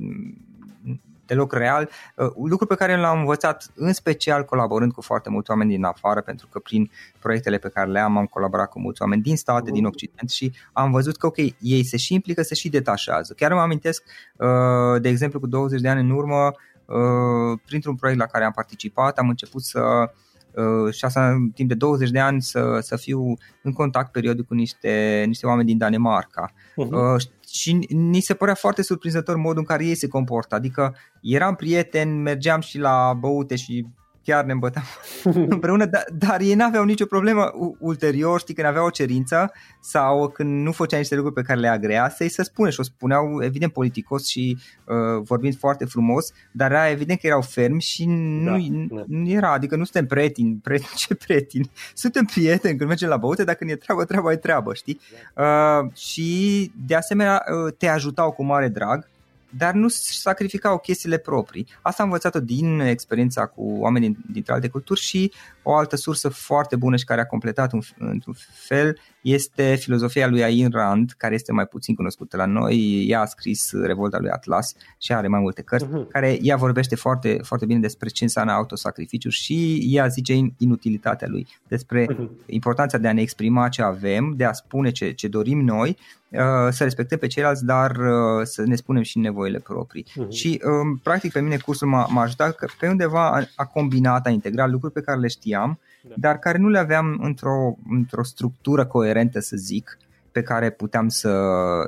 deloc 1.25 1.53
real, 1.53 1.89
uh, 2.15 2.27
lucru 2.43 2.65
pe 2.65 2.75
care 2.75 2.97
l-am 2.97 3.19
învățat 3.19 3.71
în 3.75 3.93
special 3.93 4.43
colaborând 4.43 4.91
cu 4.91 5.01
foarte 5.01 5.29
mulți 5.29 5.49
oameni 5.49 5.69
din 5.69 5.83
afară, 5.83 6.21
pentru 6.21 6.47
că 6.51 6.59
prin 6.59 6.91
proiectele 7.19 7.57
pe 7.57 7.69
care 7.69 7.89
le-am 7.89 8.17
am 8.17 8.25
colaborat 8.25 8.69
cu 8.69 8.79
mulți 8.79 9.01
oameni 9.01 9.21
din 9.21 9.38
state, 9.38 9.71
din 9.71 9.86
Occident 9.86 10.29
și 10.29 10.51
am 10.73 10.91
văzut 10.91 11.17
că 11.17 11.25
ok, 11.25 11.38
ei 11.59 11.83
se 11.83 11.97
și 11.97 12.13
implică, 12.13 12.41
se 12.41 12.55
și 12.55 12.69
detașează. 12.69 13.33
Chiar 13.33 13.53
mă 13.53 13.59
amintesc, 13.59 14.03
uh, 14.38 15.01
de 15.01 15.09
exemplu, 15.09 15.39
cu 15.39 15.47
20 15.47 15.81
de 15.81 15.89
ani 15.89 16.01
în 16.01 16.09
urmă, 16.09 16.51
uh, 16.86 17.59
printr-un 17.65 17.95
proiect 17.95 18.19
la 18.19 18.25
care 18.25 18.43
am 18.43 18.51
participat, 18.51 19.17
am 19.17 19.29
început 19.29 19.63
să 19.63 20.12
Uh, 20.53 20.93
și 20.93 21.05
asta 21.05 21.29
în 21.29 21.49
timp 21.49 21.69
de 21.69 21.75
20 21.75 22.09
de 22.09 22.19
ani 22.19 22.41
să, 22.41 22.79
să 22.81 22.95
fiu 22.95 23.38
în 23.62 23.71
contact 23.71 24.12
periodic 24.12 24.47
cu 24.47 24.53
niște, 24.53 25.23
niște 25.27 25.45
oameni 25.45 25.67
din 25.67 25.77
Danemarca. 25.77 26.51
Uh-huh. 26.51 27.15
Uh, 27.53 27.59
și 27.59 27.73
ni 27.89 28.19
se 28.19 28.33
părea 28.33 28.53
foarte 28.53 28.81
surprinzător 28.81 29.35
modul 29.35 29.57
în 29.57 29.65
care 29.65 29.85
ei 29.85 29.95
se 29.95 30.07
comportă. 30.07 30.55
Adică 30.55 30.95
eram 31.21 31.55
prieteni, 31.55 32.21
mergeam 32.21 32.61
și 32.61 32.77
la 32.77 33.13
băute 33.19 33.55
și 33.55 33.85
chiar 34.23 34.45
ne 34.45 34.51
îmbăteam 34.51 34.86
împreună, 35.49 35.86
dar, 35.86 36.03
dar 36.17 36.41
ei 36.41 36.53
n-aveau 36.53 36.83
nicio 36.83 37.05
problemă 37.05 37.51
ulterior, 37.79 38.39
știi, 38.39 38.53
când 38.53 38.67
aveau 38.67 38.86
o 38.86 38.89
cerință 38.89 39.51
sau 39.79 40.27
când 40.27 40.63
nu 40.63 40.71
făcea 40.71 40.97
niște 40.97 41.15
lucruri 41.15 41.36
pe 41.36 41.41
care 41.41 41.59
le 41.59 41.67
agrea, 41.67 42.09
să-i 42.09 42.29
se 42.29 42.43
spune 42.43 42.69
și 42.69 42.79
o 42.79 42.83
spuneau 42.83 43.43
evident 43.43 43.73
politicos 43.73 44.27
și 44.27 44.57
uh, 44.83 45.23
vorbind 45.23 45.57
foarte 45.57 45.86
frumos, 45.86 46.31
dar 46.51 46.71
era 46.71 46.89
evident 46.89 47.19
că 47.19 47.27
erau 47.27 47.41
fermi 47.41 47.81
și 47.81 48.05
nu, 48.05 48.57
da, 48.57 48.95
da. 48.95 49.03
nu 49.07 49.29
era, 49.29 49.51
adică 49.51 49.75
nu 49.75 49.83
suntem 49.83 50.05
prieteni, 50.05 50.59
prieteni, 50.63 50.91
ce 51.07 51.15
prieteni, 51.15 51.71
suntem 51.93 52.25
prieteni 52.25 52.77
când 52.77 52.89
mergem 52.89 53.09
la 53.09 53.17
băute, 53.17 53.43
dacă 53.43 53.65
e 53.67 53.75
treabă, 53.75 54.05
treaba 54.05 54.31
e 54.31 54.36
treabă, 54.36 54.73
știi? 54.73 54.99
Uh, 55.36 55.91
și 55.93 56.71
de 56.86 56.95
asemenea 56.95 57.43
uh, 57.65 57.73
te 57.77 57.88
ajutau 57.88 58.31
cu 58.31 58.43
mare 58.43 58.67
drag 58.67 59.12
dar 59.57 59.73
nu 59.73 59.87
sacrificau 59.87 60.77
chestiile 60.77 61.17
proprii. 61.17 61.67
Asta 61.81 62.03
am 62.03 62.09
învățat-o 62.09 62.39
din 62.39 62.79
experiența 62.79 63.45
cu 63.45 63.61
oameni 63.79 64.17
dintre 64.31 64.53
alte 64.53 64.67
culturi 64.67 64.99
și 64.99 65.33
o 65.63 65.75
altă 65.75 65.95
sursă 65.95 66.29
foarte 66.29 66.75
bună 66.75 66.95
și 66.95 67.05
care 67.05 67.21
a 67.21 67.25
completat 67.25 67.71
un, 67.71 67.81
într-un 67.97 68.35
fel 68.53 68.97
este 69.23 69.75
filozofia 69.75 70.27
lui 70.27 70.43
Ayn 70.43 70.69
Rand, 70.71 71.13
care 71.17 71.33
este 71.33 71.51
mai 71.51 71.65
puțin 71.65 71.95
cunoscută 71.95 72.38
la 72.38 72.45
noi. 72.45 73.05
Ea 73.07 73.21
a 73.21 73.25
scris 73.25 73.71
Revolta 73.71 74.17
lui 74.19 74.29
Atlas 74.29 74.75
și 74.97 75.13
are 75.13 75.27
mai 75.27 75.39
multe 75.39 75.62
cărți, 75.62 75.86
uh-huh. 75.86 76.07
care 76.09 76.38
ea 76.41 76.55
vorbește 76.55 76.95
foarte, 76.95 77.39
foarte 77.43 77.65
bine 77.65 77.79
despre 77.79 78.09
ce 78.09 78.23
înseamnă 78.23 78.51
autosacrificiu 78.51 79.29
și 79.29 79.88
ea 79.89 80.07
zice 80.07 80.33
inutilitatea 80.57 81.27
lui, 81.27 81.47
despre 81.67 82.05
uh-huh. 82.05 82.45
importanța 82.45 82.97
de 82.97 83.07
a 83.07 83.13
ne 83.13 83.21
exprima 83.21 83.69
ce 83.69 83.81
avem, 83.81 84.33
de 84.38 84.43
a 84.43 84.53
spune 84.53 84.91
ce, 84.91 85.12
ce 85.12 85.27
dorim 85.27 85.59
noi, 85.59 85.97
uh, 86.29 86.39
să 86.69 86.83
respectăm 86.83 87.17
pe 87.17 87.27
ceilalți, 87.27 87.65
dar 87.65 87.91
uh, 87.91 88.43
să 88.43 88.63
ne 88.65 88.75
spunem 88.75 89.01
și 89.01 89.19
nevoile 89.19 89.59
proprii. 89.59 90.05
Uh-huh. 90.05 90.29
Și 90.29 90.62
um, 90.63 90.99
practic 91.03 91.31
pe 91.31 91.41
mine 91.41 91.57
cursul 91.57 91.88
m-a, 91.88 92.07
m-a 92.09 92.21
ajutat 92.21 92.55
că 92.55 92.67
pe 92.79 92.88
undeva 92.88 93.31
a, 93.31 93.43
a 93.55 93.65
combinat, 93.65 94.25
a 94.25 94.29
integrat 94.29 94.69
lucruri 94.69 94.93
pe 94.93 95.01
care 95.01 95.19
le 95.19 95.27
știam 95.27 95.41
știam, 95.53 95.79
da. 96.07 96.15
dar 96.17 96.39
care 96.39 96.57
nu 96.57 96.67
le 96.67 96.79
aveam 96.79 97.19
într-o, 97.21 97.75
într-o 97.89 98.23
structură 98.23 98.85
coerentă, 98.85 99.39
să 99.39 99.55
zic, 99.55 99.97
pe 100.31 100.41
care 100.41 100.69
puteam 100.69 101.07
să, 101.07 101.31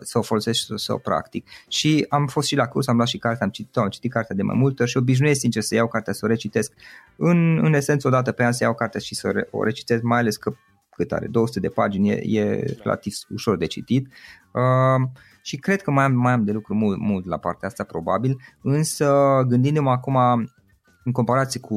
să 0.01 0.17
o 0.17 0.21
folosesc 0.21 0.59
și 0.59 0.65
să, 0.65 0.73
să 0.75 0.93
o 0.93 0.97
practic. 0.97 1.47
Și 1.67 2.05
am 2.09 2.27
fost 2.27 2.47
și 2.47 2.55
la 2.55 2.67
curs, 2.67 2.87
am 2.87 2.95
luat 2.95 3.07
și 3.07 3.17
cartea, 3.17 3.45
am 3.45 3.51
citit 3.51 3.77
am 3.77 3.89
citit 3.89 4.11
cartea 4.11 4.35
de 4.35 4.43
mai 4.43 4.55
multe 4.57 4.81
ori 4.81 4.91
și 4.91 4.97
obișnuiesc 4.97 5.39
sincer 5.39 5.61
să 5.61 5.75
iau 5.75 5.87
cartea, 5.87 6.13
să 6.13 6.25
o 6.25 6.27
recitesc. 6.27 6.73
În, 7.15 7.65
în 7.65 7.73
esență, 7.73 8.07
o 8.07 8.11
dată 8.11 8.31
pe 8.31 8.43
an 8.43 8.51
să 8.51 8.63
iau 8.63 8.73
cartea 8.73 8.99
și 8.99 9.15
să 9.15 9.47
o 9.51 9.63
recitesc, 9.63 10.01
mai 10.01 10.19
ales 10.19 10.37
că 10.37 10.53
cât 10.89 11.11
are, 11.11 11.27
200 11.27 11.59
de 11.59 11.69
pagini, 11.69 12.09
e, 12.09 12.41
e 12.41 12.75
relativ 12.83 13.13
ușor 13.29 13.57
de 13.57 13.65
citit. 13.65 14.07
Uh, 14.51 15.09
și 15.41 15.57
cred 15.57 15.81
că 15.81 15.91
mai 15.91 16.03
am, 16.03 16.13
mai 16.13 16.33
am 16.33 16.43
de 16.43 16.51
lucru 16.51 16.73
mult, 16.73 16.99
mult 16.99 17.25
la 17.25 17.37
partea 17.37 17.67
asta 17.67 17.83
probabil, 17.83 18.37
însă 18.61 19.41
gândindu-mă 19.47 19.89
acum 19.89 20.17
în 21.03 21.11
comparație 21.11 21.59
cu 21.59 21.75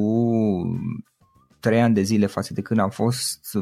trei 1.61 1.81
ani 1.81 1.95
de 1.95 2.03
zile 2.03 2.27
față 2.27 2.53
de 2.53 2.61
când 2.61 2.81
am 2.81 2.91
fost, 2.91 3.59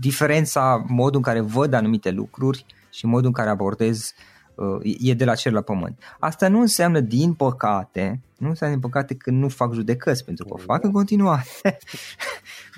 diferența, 0.00 0.84
modul 0.88 1.16
în 1.16 1.22
care 1.22 1.40
văd 1.40 1.72
anumite 1.72 2.10
lucruri 2.10 2.66
și 2.90 3.06
modul 3.06 3.26
în 3.26 3.32
care 3.32 3.50
abordez 3.50 4.12
uh, 4.54 4.96
e 4.98 5.14
de 5.14 5.24
la 5.24 5.34
cer 5.34 5.52
la 5.52 5.60
pământ. 5.60 5.98
Asta 6.18 6.48
nu 6.48 6.60
înseamnă, 6.60 7.00
din 7.00 7.34
păcate, 7.34 8.20
nu 8.38 8.48
înseamnă, 8.48 8.76
din 8.76 8.88
păcate, 8.90 9.14
că 9.14 9.30
nu 9.30 9.48
fac 9.48 9.72
judecăți, 9.72 10.24
pentru 10.24 10.44
că 10.44 10.52
o 10.52 10.56
fac 10.56 10.84
în 10.84 10.92
continuare. 10.92 11.44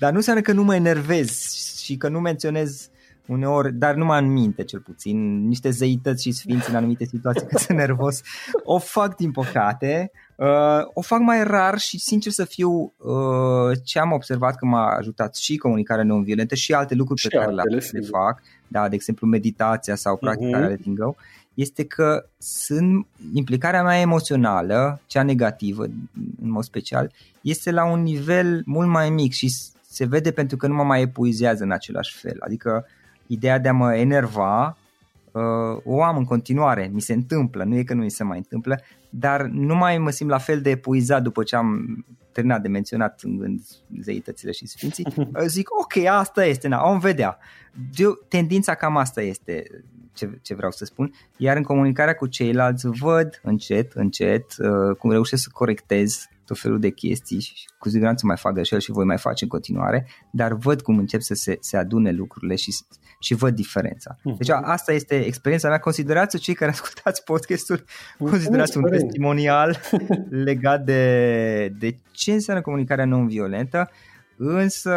Dar 0.00 0.11
nu 0.11 0.16
înseamnă 0.16 0.42
că 0.42 0.52
nu 0.52 0.62
mă 0.62 0.74
enervez 0.74 1.52
și 1.85 1.96
că 1.96 2.09
nu 2.09 2.20
menționez 2.20 2.90
uneori, 3.26 3.72
dar 3.72 3.94
numai 3.94 4.22
în 4.22 4.33
minte 4.33 4.64
cel 4.64 4.81
puțin, 4.81 5.46
niște 5.46 5.70
zeități 5.70 6.22
și 6.22 6.33
sfinți 6.33 6.70
în 6.70 6.76
anumite 6.76 7.04
situații 7.04 7.46
că 7.46 7.59
sunt 7.59 7.78
nervos. 7.78 8.22
O 8.64 8.78
fac 8.78 9.16
din 9.16 9.31
păcate, 9.31 10.11
uh, 10.38 10.88
o 10.92 11.01
fac 11.01 11.20
mai 11.20 11.44
rar 11.44 11.79
și 11.79 11.98
sincer 11.98 12.33
să 12.33 12.44
fiu 12.44 12.92
uh, 12.96 13.79
ce 13.85 13.98
am 13.98 14.12
observat 14.12 14.57
că 14.57 14.66
m-a 14.66 14.96
ajutat 14.96 15.37
și 15.37 15.57
comunicarea 15.57 16.05
non-violentă 16.05 16.55
și 16.55 16.72
alte 16.72 16.94
lucruri 16.94 17.20
și 17.20 17.29
pe 17.29 17.37
care 17.37 17.53
le, 17.53 17.62
le 17.90 18.01
fac, 18.01 18.42
da, 18.68 18.88
de 18.88 18.94
exemplu 18.94 19.27
meditația 19.27 19.94
sau 19.94 20.12
mhm. 20.12 20.24
practicarea 20.24 20.66
uh-huh. 20.66 20.77
de 20.77 20.83
Tingo, 20.83 21.16
este 21.55 21.85
că 21.85 22.27
sunt 22.38 23.07
implicarea 23.35 23.83
mea 23.83 24.01
emoțională, 24.01 25.01
cea 25.07 25.22
negativă 25.22 25.85
în 26.42 26.51
mod 26.51 26.64
special, 26.64 27.12
este 27.40 27.70
la 27.70 27.85
un 27.85 28.03
nivel 28.03 28.62
mult 28.66 28.88
mai 28.88 29.11
mic 29.11 29.33
și 29.33 29.55
se 29.90 30.07
vede 30.07 30.31
pentru 30.31 30.57
că 30.57 30.66
nu 30.66 30.74
mă 30.74 30.83
mai 30.83 31.01
epuizează 31.01 31.64
în 31.64 31.70
același 31.70 32.16
fel. 32.16 32.37
Adică 32.40 32.87
ideea 33.27 33.59
de 33.59 33.68
a 33.68 33.72
mă 33.72 33.94
enerva 33.94 34.66
uh, 34.66 34.88
o 35.85 36.03
am 36.03 36.16
în 36.16 36.24
continuare, 36.24 36.90
mi 36.92 37.01
se 37.01 37.12
întâmplă, 37.12 37.64
nu 37.64 37.77
e 37.77 37.83
că 37.83 37.94
nu 37.94 38.03
mi 38.03 38.11
se 38.11 38.24
mai 38.24 38.37
întâmplă, 38.37 38.81
dar 39.11 39.42
nu 39.42 39.74
mai 39.74 39.98
mă 39.98 40.11
simt 40.11 40.31
la 40.31 40.38
fel 40.38 40.61
de 40.61 40.70
epuizat 40.70 41.22
după 41.22 41.42
ce 41.42 41.57
am 41.57 42.05
terminat 42.33 42.62
de 42.62 42.68
menționat 42.68 43.20
în 43.22 43.37
gând 43.37 43.61
zeitățile 44.01 44.53
și 44.53 44.66
sfinții. 44.66 45.07
Zic, 45.46 45.68
ok, 45.81 46.05
asta 46.07 46.44
este, 46.44 46.68
na, 46.68 46.83
om 46.85 46.98
vedea. 46.98 47.38
De, 47.96 48.05
tendința 48.29 48.74
cam 48.74 48.96
asta 48.96 49.22
este 49.22 49.85
ce, 50.12 50.38
ce 50.42 50.55
vreau 50.55 50.70
să 50.70 50.85
spun, 50.85 51.12
iar 51.37 51.57
în 51.57 51.62
comunicarea 51.62 52.14
cu 52.14 52.27
ceilalți 52.27 52.87
văd 52.87 53.40
încet, 53.42 53.92
încet 53.92 54.44
uh, 54.59 54.96
cum 54.96 55.11
reușesc 55.11 55.42
să 55.42 55.48
corectez 55.53 56.29
tot 56.48 56.58
felul 56.58 56.80
de 56.80 56.90
chestii 56.90 57.40
și 57.40 57.54
cu 57.78 57.88
siguranță 57.88 58.26
mai 58.26 58.37
fac 58.37 58.52
greșeli 58.52 58.82
și 58.82 58.90
voi 58.90 59.04
mai 59.04 59.18
face 59.18 59.44
în 59.44 59.50
continuare, 59.50 60.06
dar 60.30 60.52
văd 60.52 60.80
cum 60.80 60.98
încep 60.98 61.20
să 61.20 61.34
se, 61.34 61.56
se 61.61 61.76
adune 61.76 62.11
lucrurile 62.11 62.54
și, 62.54 62.76
și 63.20 63.34
văd 63.34 63.54
diferența. 63.54 64.18
Mhm. 64.22 64.37
Deci 64.37 64.48
asta 64.48 64.92
este 64.92 65.24
experiența 65.24 65.68
mea. 65.68 65.78
Considerați 65.78 66.38
cei 66.38 66.54
care 66.54 66.70
ascultați 66.80 67.24
podcastul, 67.24 67.84
considerați 68.18 68.76
un 68.76 68.84
testimonial 68.90 69.80
legat 70.48 70.84
de, 70.84 71.74
de 71.78 71.96
ce 72.12 72.32
înseamnă 72.32 72.62
comunicarea 72.62 73.04
non-violentă, 73.04 73.90
însă 74.37 74.94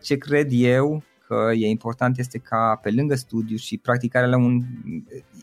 ce 0.00 0.16
cred 0.16 0.48
eu 0.50 1.02
că 1.34 1.52
e 1.52 1.68
important 1.68 2.18
este 2.18 2.38
ca 2.38 2.80
pe 2.82 2.90
lângă 2.90 3.14
studiu 3.14 3.56
și 3.56 3.78
practicarea 3.78 4.28
la 4.28 4.36
un... 4.36 4.62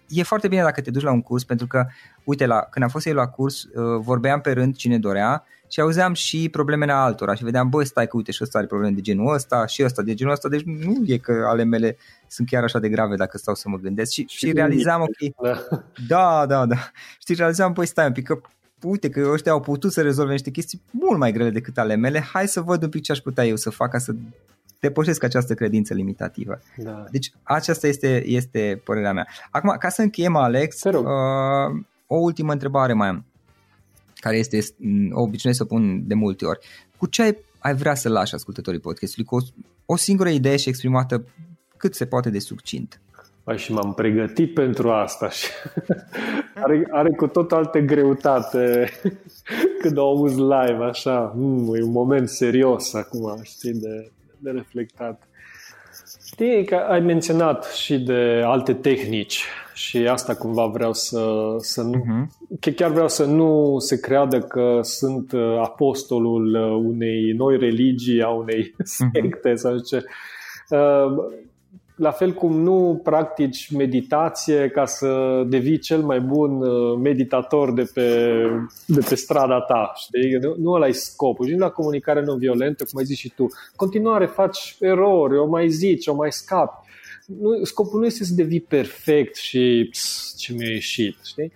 E 0.07 0.23
foarte 0.23 0.47
bine 0.47 0.61
dacă 0.61 0.81
te 0.81 0.91
duci 0.91 1.03
la 1.03 1.11
un 1.11 1.21
curs 1.21 1.43
pentru 1.43 1.67
că, 1.67 1.85
uite, 2.23 2.45
la, 2.45 2.59
când 2.59 2.85
am 2.85 2.91
fost 2.91 3.05
eu 3.05 3.13
la 3.13 3.27
curs, 3.27 3.63
uh, 3.63 3.99
vorbeam 3.99 4.41
pe 4.41 4.51
rând 4.51 4.75
cine 4.75 4.99
dorea 4.99 5.45
și 5.67 5.81
auzeam 5.81 6.13
și 6.13 6.49
problemele 6.49 6.91
altora 6.91 7.33
și 7.33 7.43
vedeam, 7.43 7.69
băi, 7.69 7.85
stai 7.85 8.07
că 8.07 8.17
uite 8.17 8.31
și 8.31 8.43
ăsta 8.43 8.57
are 8.57 8.67
probleme 8.67 8.93
de 8.93 9.01
genul 9.01 9.33
ăsta 9.33 9.65
și 9.65 9.83
ăsta 9.83 10.01
de 10.01 10.13
genul 10.13 10.33
ăsta, 10.33 10.49
deci 10.49 10.63
nu 10.63 11.03
e 11.05 11.17
că 11.17 11.45
ale 11.47 11.63
mele 11.63 11.97
sunt 12.27 12.47
chiar 12.47 12.63
așa 12.63 12.79
de 12.79 12.89
grave 12.89 13.15
dacă 13.15 13.37
stau 13.37 13.55
să 13.55 13.69
mă 13.69 13.77
gândesc. 13.77 14.11
Și, 14.11 14.25
și, 14.27 14.37
și 14.37 14.51
realizam, 14.51 15.01
ok, 15.01 15.35
da. 15.41 15.65
da, 16.07 16.45
da, 16.45 16.65
da, 16.65 16.75
știi, 17.19 17.35
realizam, 17.35 17.73
băi, 17.73 17.85
stai 17.85 18.05
un 18.05 18.11
pic, 18.11 18.25
că 18.25 18.41
uite 18.81 19.09
că 19.09 19.29
ăștia 19.31 19.51
au 19.51 19.59
putut 19.59 19.91
să 19.91 20.01
rezolve 20.01 20.31
niște 20.31 20.49
chestii 20.49 20.81
mult 20.91 21.19
mai 21.19 21.31
grele 21.31 21.49
decât 21.49 21.77
ale 21.77 21.95
mele, 21.95 22.19
hai 22.19 22.47
să 22.47 22.61
văd 22.61 22.83
un 22.83 22.89
pic 22.89 23.01
ce 23.01 23.11
aș 23.11 23.19
putea 23.19 23.45
eu 23.45 23.55
să 23.55 23.69
fac 23.69 23.91
ca 23.91 23.97
să 23.97 24.13
depășesc 24.81 25.23
această 25.23 25.53
credință 25.53 25.93
limitativă. 25.93 26.59
Da. 26.77 27.05
Deci 27.11 27.31
aceasta 27.43 27.87
este, 27.87 28.27
este 28.27 28.81
părerea 28.83 29.13
mea. 29.13 29.27
Acum, 29.51 29.75
ca 29.79 29.89
să 29.89 30.01
încheiem, 30.01 30.35
Alex, 30.35 30.83
uh, 30.83 30.93
o 32.07 32.15
ultimă 32.15 32.51
întrebare 32.51 32.93
mai 32.93 33.07
am, 33.07 33.25
care 34.15 34.37
este 34.37 34.59
o 35.11 35.21
obișnuiesc 35.21 35.59
să 35.59 35.65
pun 35.65 36.07
de 36.07 36.13
multe 36.13 36.45
ori. 36.45 36.59
Cu 36.97 37.07
ce 37.07 37.21
ai, 37.21 37.37
ai 37.59 37.75
vrea 37.75 37.95
să 37.95 38.09
lași 38.09 38.33
ascultătorii 38.33 38.79
podcastului? 38.79 39.25
Cu 39.25 39.35
o, 39.35 39.39
o 39.85 39.95
singură 39.95 40.29
idee 40.29 40.57
și 40.57 40.69
exprimată 40.69 41.23
cât 41.77 41.95
se 41.95 42.05
poate 42.05 42.29
de 42.29 42.39
succint. 42.39 43.01
Păi 43.43 43.57
și 43.57 43.73
m-am 43.73 43.93
pregătit 43.93 44.53
pentru 44.53 44.89
asta 44.89 45.29
și 45.29 45.47
are, 46.63 46.87
are 46.91 47.09
cu 47.09 47.27
tot 47.27 47.51
alte 47.51 47.81
greutate 47.81 48.89
când 49.81 49.97
o 49.97 50.01
auzi 50.01 50.39
live, 50.39 50.83
așa, 50.83 51.33
mm, 51.35 51.75
e 51.75 51.83
un 51.83 51.91
moment 51.91 52.29
serios 52.29 52.93
acum, 52.93 53.39
știi, 53.43 53.73
de, 53.73 54.11
de 54.41 54.49
reflectat. 54.49 55.27
Știi 56.27 56.65
că 56.65 56.75
ai 56.75 56.99
menționat 56.99 57.65
și 57.65 57.99
de 57.99 58.41
alte 58.45 58.73
tehnici 58.73 59.45
și 59.73 59.97
asta 59.97 60.35
cumva 60.35 60.65
vreau 60.65 60.93
să, 60.93 61.55
să 61.57 61.81
nu, 61.81 62.03
uh-huh. 62.03 62.75
chiar 62.75 62.91
vreau 62.91 63.07
să 63.07 63.25
nu 63.25 63.75
se 63.79 63.99
creadă 63.99 64.39
că 64.39 64.79
sunt 64.81 65.31
uh, 65.31 65.57
apostolul 65.61 66.55
uh, 66.55 66.91
unei 66.93 67.31
noi 67.31 67.57
religii, 67.57 68.21
a 68.21 68.29
unei 68.29 68.75
mhm. 68.77 69.11
secte 69.13 69.51
uh-huh. 69.51 69.55
sau 69.55 69.77
ce. 69.77 70.03
Uh, 72.01 72.07
la 72.07 72.11
fel 72.11 72.33
cum 72.33 72.61
nu 72.61 72.99
practici 73.03 73.71
meditație 73.71 74.69
ca 74.69 74.85
să 74.85 75.43
devii 75.47 75.79
cel 75.79 76.01
mai 76.01 76.19
bun 76.19 76.61
uh, 76.61 76.97
meditator 77.01 77.73
de 77.73 77.89
pe, 77.93 78.35
de 78.85 78.99
pe 79.09 79.15
strada 79.15 79.59
ta. 79.61 79.91
Știi? 79.95 80.37
Nu, 80.41 80.55
nu 80.57 80.71
ăla 80.71 80.87
e 80.87 80.91
scopul. 80.91 81.47
Și 81.47 81.55
la 81.55 81.69
comunicare 81.69 82.21
non-violentă, 82.21 82.83
cum 82.83 82.99
ai 82.99 83.05
zis 83.05 83.17
și 83.17 83.29
tu, 83.35 83.47
continuare 83.75 84.25
faci 84.25 84.75
erori, 84.79 85.37
o 85.37 85.45
mai 85.45 85.69
zici, 85.69 86.07
o 86.07 86.15
mai 86.15 86.31
scapi. 86.31 86.89
Nu, 87.25 87.63
scopul 87.63 87.99
nu 87.99 88.05
este 88.05 88.23
să 88.23 88.33
devii 88.33 88.61
perfect 88.61 89.35
și 89.35 89.87
pss, 89.91 90.35
ce 90.37 90.53
mi-a 90.53 90.69
ieșit. 90.69 91.17
Știi? 91.25 91.51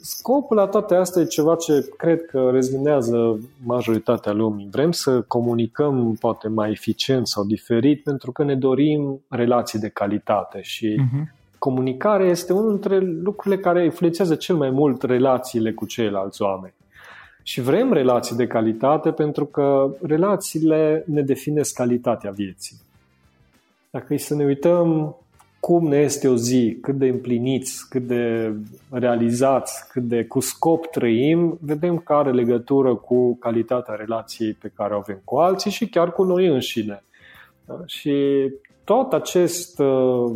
Scopul 0.00 0.56
la 0.56 0.66
toate 0.66 0.94
astea 0.94 1.22
e 1.22 1.24
ceva 1.24 1.54
ce 1.54 1.88
cred 1.96 2.24
că 2.24 2.48
rezminează 2.52 3.38
majoritatea 3.64 4.32
lumii. 4.32 4.68
Vrem 4.70 4.92
să 4.92 5.20
comunicăm 5.20 6.16
poate 6.20 6.48
mai 6.48 6.70
eficient 6.70 7.28
sau 7.28 7.44
diferit 7.44 8.02
pentru 8.02 8.32
că 8.32 8.44
ne 8.44 8.54
dorim 8.54 9.20
relații 9.28 9.78
de 9.78 9.88
calitate 9.88 10.60
și 10.62 11.00
uh-huh. 11.00 11.24
comunicarea 11.58 12.26
este 12.26 12.52
unul 12.52 12.70
dintre 12.70 12.98
lucrurile 12.98 13.60
care 13.60 13.84
influențează 13.84 14.34
cel 14.34 14.56
mai 14.56 14.70
mult 14.70 15.02
relațiile 15.02 15.72
cu 15.72 15.86
ceilalți 15.86 16.42
oameni. 16.42 16.74
Și 17.42 17.60
vrem 17.60 17.92
relații 17.92 18.36
de 18.36 18.46
calitate 18.46 19.10
pentru 19.10 19.44
că 19.44 19.94
relațiile 20.02 21.04
ne 21.06 21.22
definesc 21.22 21.74
calitatea 21.74 22.30
vieții. 22.30 22.76
Dacă 23.90 24.14
e 24.14 24.16
să 24.16 24.34
ne 24.34 24.44
uităm 24.44 25.16
cum 25.60 25.88
ne 25.88 25.96
este 25.96 26.28
o 26.28 26.36
zi, 26.36 26.78
cât 26.80 26.94
de 26.94 27.06
împliniți, 27.06 27.88
cât 27.88 28.06
de 28.06 28.52
realizați, 28.90 29.88
cât 29.88 30.02
de 30.02 30.24
cu 30.24 30.40
scop 30.40 30.86
trăim, 30.86 31.58
vedem 31.60 31.98
că 31.98 32.12
are 32.12 32.32
legătură 32.32 32.94
cu 32.94 33.36
calitatea 33.36 33.94
relației 33.94 34.52
pe 34.52 34.72
care 34.74 34.94
o 34.94 34.98
avem 34.98 35.20
cu 35.24 35.36
alții 35.36 35.70
și 35.70 35.88
chiar 35.88 36.12
cu 36.12 36.22
noi 36.22 36.46
înșine. 36.46 37.04
Da? 37.66 37.80
Și 37.86 38.14
tot 38.84 39.12
acest 39.12 39.78
uh, 39.78 40.32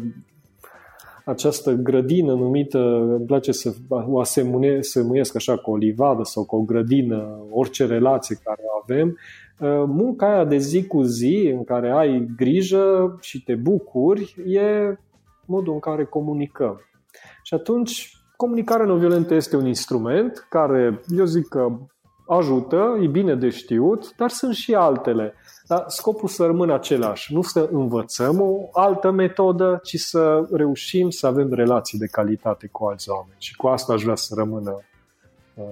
această 1.25 1.73
grădină 1.73 2.35
numită, 2.35 2.79
îmi 3.17 3.27
place 3.27 3.53
să 3.53 3.75
o 3.89 4.19
asemuiesc 4.21 5.37
așa 5.37 5.57
cu 5.57 5.71
o 5.71 5.77
livadă 5.77 6.23
sau 6.25 6.45
cu 6.45 6.57
o 6.57 6.61
grădină, 6.61 7.39
orice 7.51 7.87
relație 7.87 8.39
care 8.45 8.61
o 8.63 8.81
avem, 8.83 9.09
uh, 9.59 9.85
munca 9.87 10.33
aia 10.33 10.45
de 10.45 10.57
zi 10.57 10.87
cu 10.87 11.03
zi 11.03 11.51
în 11.55 11.65
care 11.65 11.91
ai 11.91 12.29
grijă 12.37 13.19
și 13.21 13.43
te 13.43 13.55
bucuri 13.55 14.35
e 14.47 14.97
modul 15.51 15.73
în 15.73 15.79
care 15.79 16.05
comunicăm. 16.05 16.81
Și 17.43 17.55
atunci, 17.55 18.17
comunicarea 18.37 18.87
non-violentă 18.87 19.35
este 19.35 19.57
un 19.57 19.67
instrument 19.67 20.47
care, 20.49 21.01
eu 21.09 21.25
zic 21.25 21.49
că 21.49 21.69
ajută, 22.27 22.99
e 23.03 23.07
bine 23.07 23.35
de 23.35 23.49
știut, 23.49 24.17
dar 24.17 24.31
sunt 24.31 24.55
și 24.55 24.75
altele. 24.75 25.35
Dar 25.67 25.85
scopul 25.87 26.29
să 26.29 26.45
rămână 26.45 26.75
același, 26.75 27.35
nu 27.35 27.43
să 27.43 27.69
învățăm 27.73 28.41
o 28.41 28.69
altă 28.73 29.11
metodă, 29.11 29.81
ci 29.83 29.97
să 29.97 30.49
reușim 30.53 31.11
să 31.11 31.27
avem 31.27 31.53
relații 31.53 31.99
de 31.99 32.07
calitate 32.07 32.69
cu 32.73 32.85
alți 32.85 33.11
oameni. 33.11 33.37
Și 33.39 33.57
cu 33.57 33.67
asta 33.67 33.93
aș 33.93 34.03
vrea 34.03 34.15
să 34.15 34.35
rămână 34.37 34.81
uh, 35.55 35.65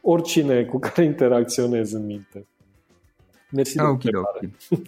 oricine 0.00 0.64
cu 0.64 0.78
care 0.78 1.04
interacționez 1.12 1.92
în 1.92 2.06
minte. 2.06 2.46
Mersi 3.50 3.80
okay, 3.80 3.96
de 3.96 4.16
okay. 4.16 4.56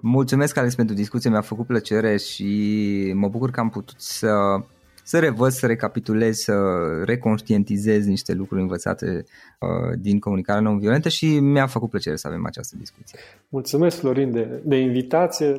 Mulțumesc, 0.00 0.56
Alex, 0.56 0.74
pentru 0.74 0.94
discuție, 0.94 1.30
mi-a 1.30 1.40
făcut 1.40 1.66
plăcere 1.66 2.16
și 2.16 3.12
mă 3.14 3.28
bucur 3.28 3.50
că 3.50 3.60
am 3.60 3.68
putut 3.68 4.00
să, 4.00 4.62
să 5.02 5.18
revăd, 5.18 5.50
să 5.50 5.66
recapitulez, 5.66 6.36
să 6.36 6.52
reconștientizez 7.04 8.06
niște 8.06 8.32
lucruri 8.32 8.60
învățate 8.60 9.24
uh, 9.60 9.98
din 9.98 10.18
comunicarea 10.18 10.62
non-violentă 10.62 11.08
și 11.08 11.38
mi-a 11.40 11.66
făcut 11.66 11.90
plăcere 11.90 12.16
să 12.16 12.26
avem 12.26 12.46
această 12.46 12.76
discuție. 12.76 13.18
Mulțumesc, 13.48 13.98
Florin, 13.98 14.32
de, 14.32 14.62
de 14.64 14.76
invitație. 14.76 15.58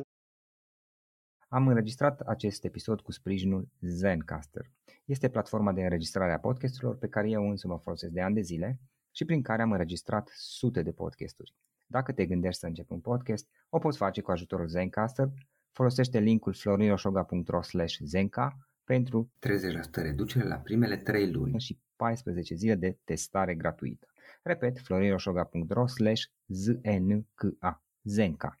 Am 1.48 1.68
înregistrat 1.68 2.20
acest 2.20 2.64
episod 2.64 3.00
cu 3.00 3.12
sprijinul 3.12 3.68
Zencaster. 3.80 4.70
Este 5.04 5.28
platforma 5.28 5.72
de 5.72 5.82
înregistrare 5.82 6.32
a 6.32 6.38
podcasturilor 6.38 6.96
pe 6.96 7.08
care 7.08 7.30
eu 7.30 7.48
însă 7.50 7.66
mă 7.66 7.78
folosesc 7.82 8.12
de 8.12 8.20
ani 8.20 8.34
de 8.34 8.40
zile 8.40 8.80
și 9.10 9.24
prin 9.24 9.42
care 9.42 9.62
am 9.62 9.72
înregistrat 9.72 10.30
sute 10.34 10.82
de 10.82 10.90
podcasturi. 10.90 11.54
Dacă 11.90 12.12
te 12.12 12.26
gândești 12.26 12.60
să 12.60 12.66
începi 12.66 12.92
un 12.92 13.00
podcast, 13.00 13.48
o 13.68 13.78
poți 13.78 13.96
face 13.96 14.20
cu 14.20 14.30
ajutorul 14.30 14.66
Zencaster. 14.66 15.28
Folosește 15.72 16.18
linkul 16.18 16.54
florinosoga.ro 16.54 17.60
zenca 18.04 18.58
pentru 18.84 19.30
30% 19.46 19.48
reducere 19.92 20.48
la 20.48 20.56
primele 20.56 20.96
3 20.96 21.32
luni 21.32 21.60
și 21.60 21.78
14 21.96 22.54
zile 22.54 22.74
de 22.74 22.98
testare 23.04 23.54
gratuită. 23.54 24.06
Repet, 24.42 24.78
florinosoga.ro 24.78 25.84
zenca. 26.46 27.82
Zenca. 28.02 28.60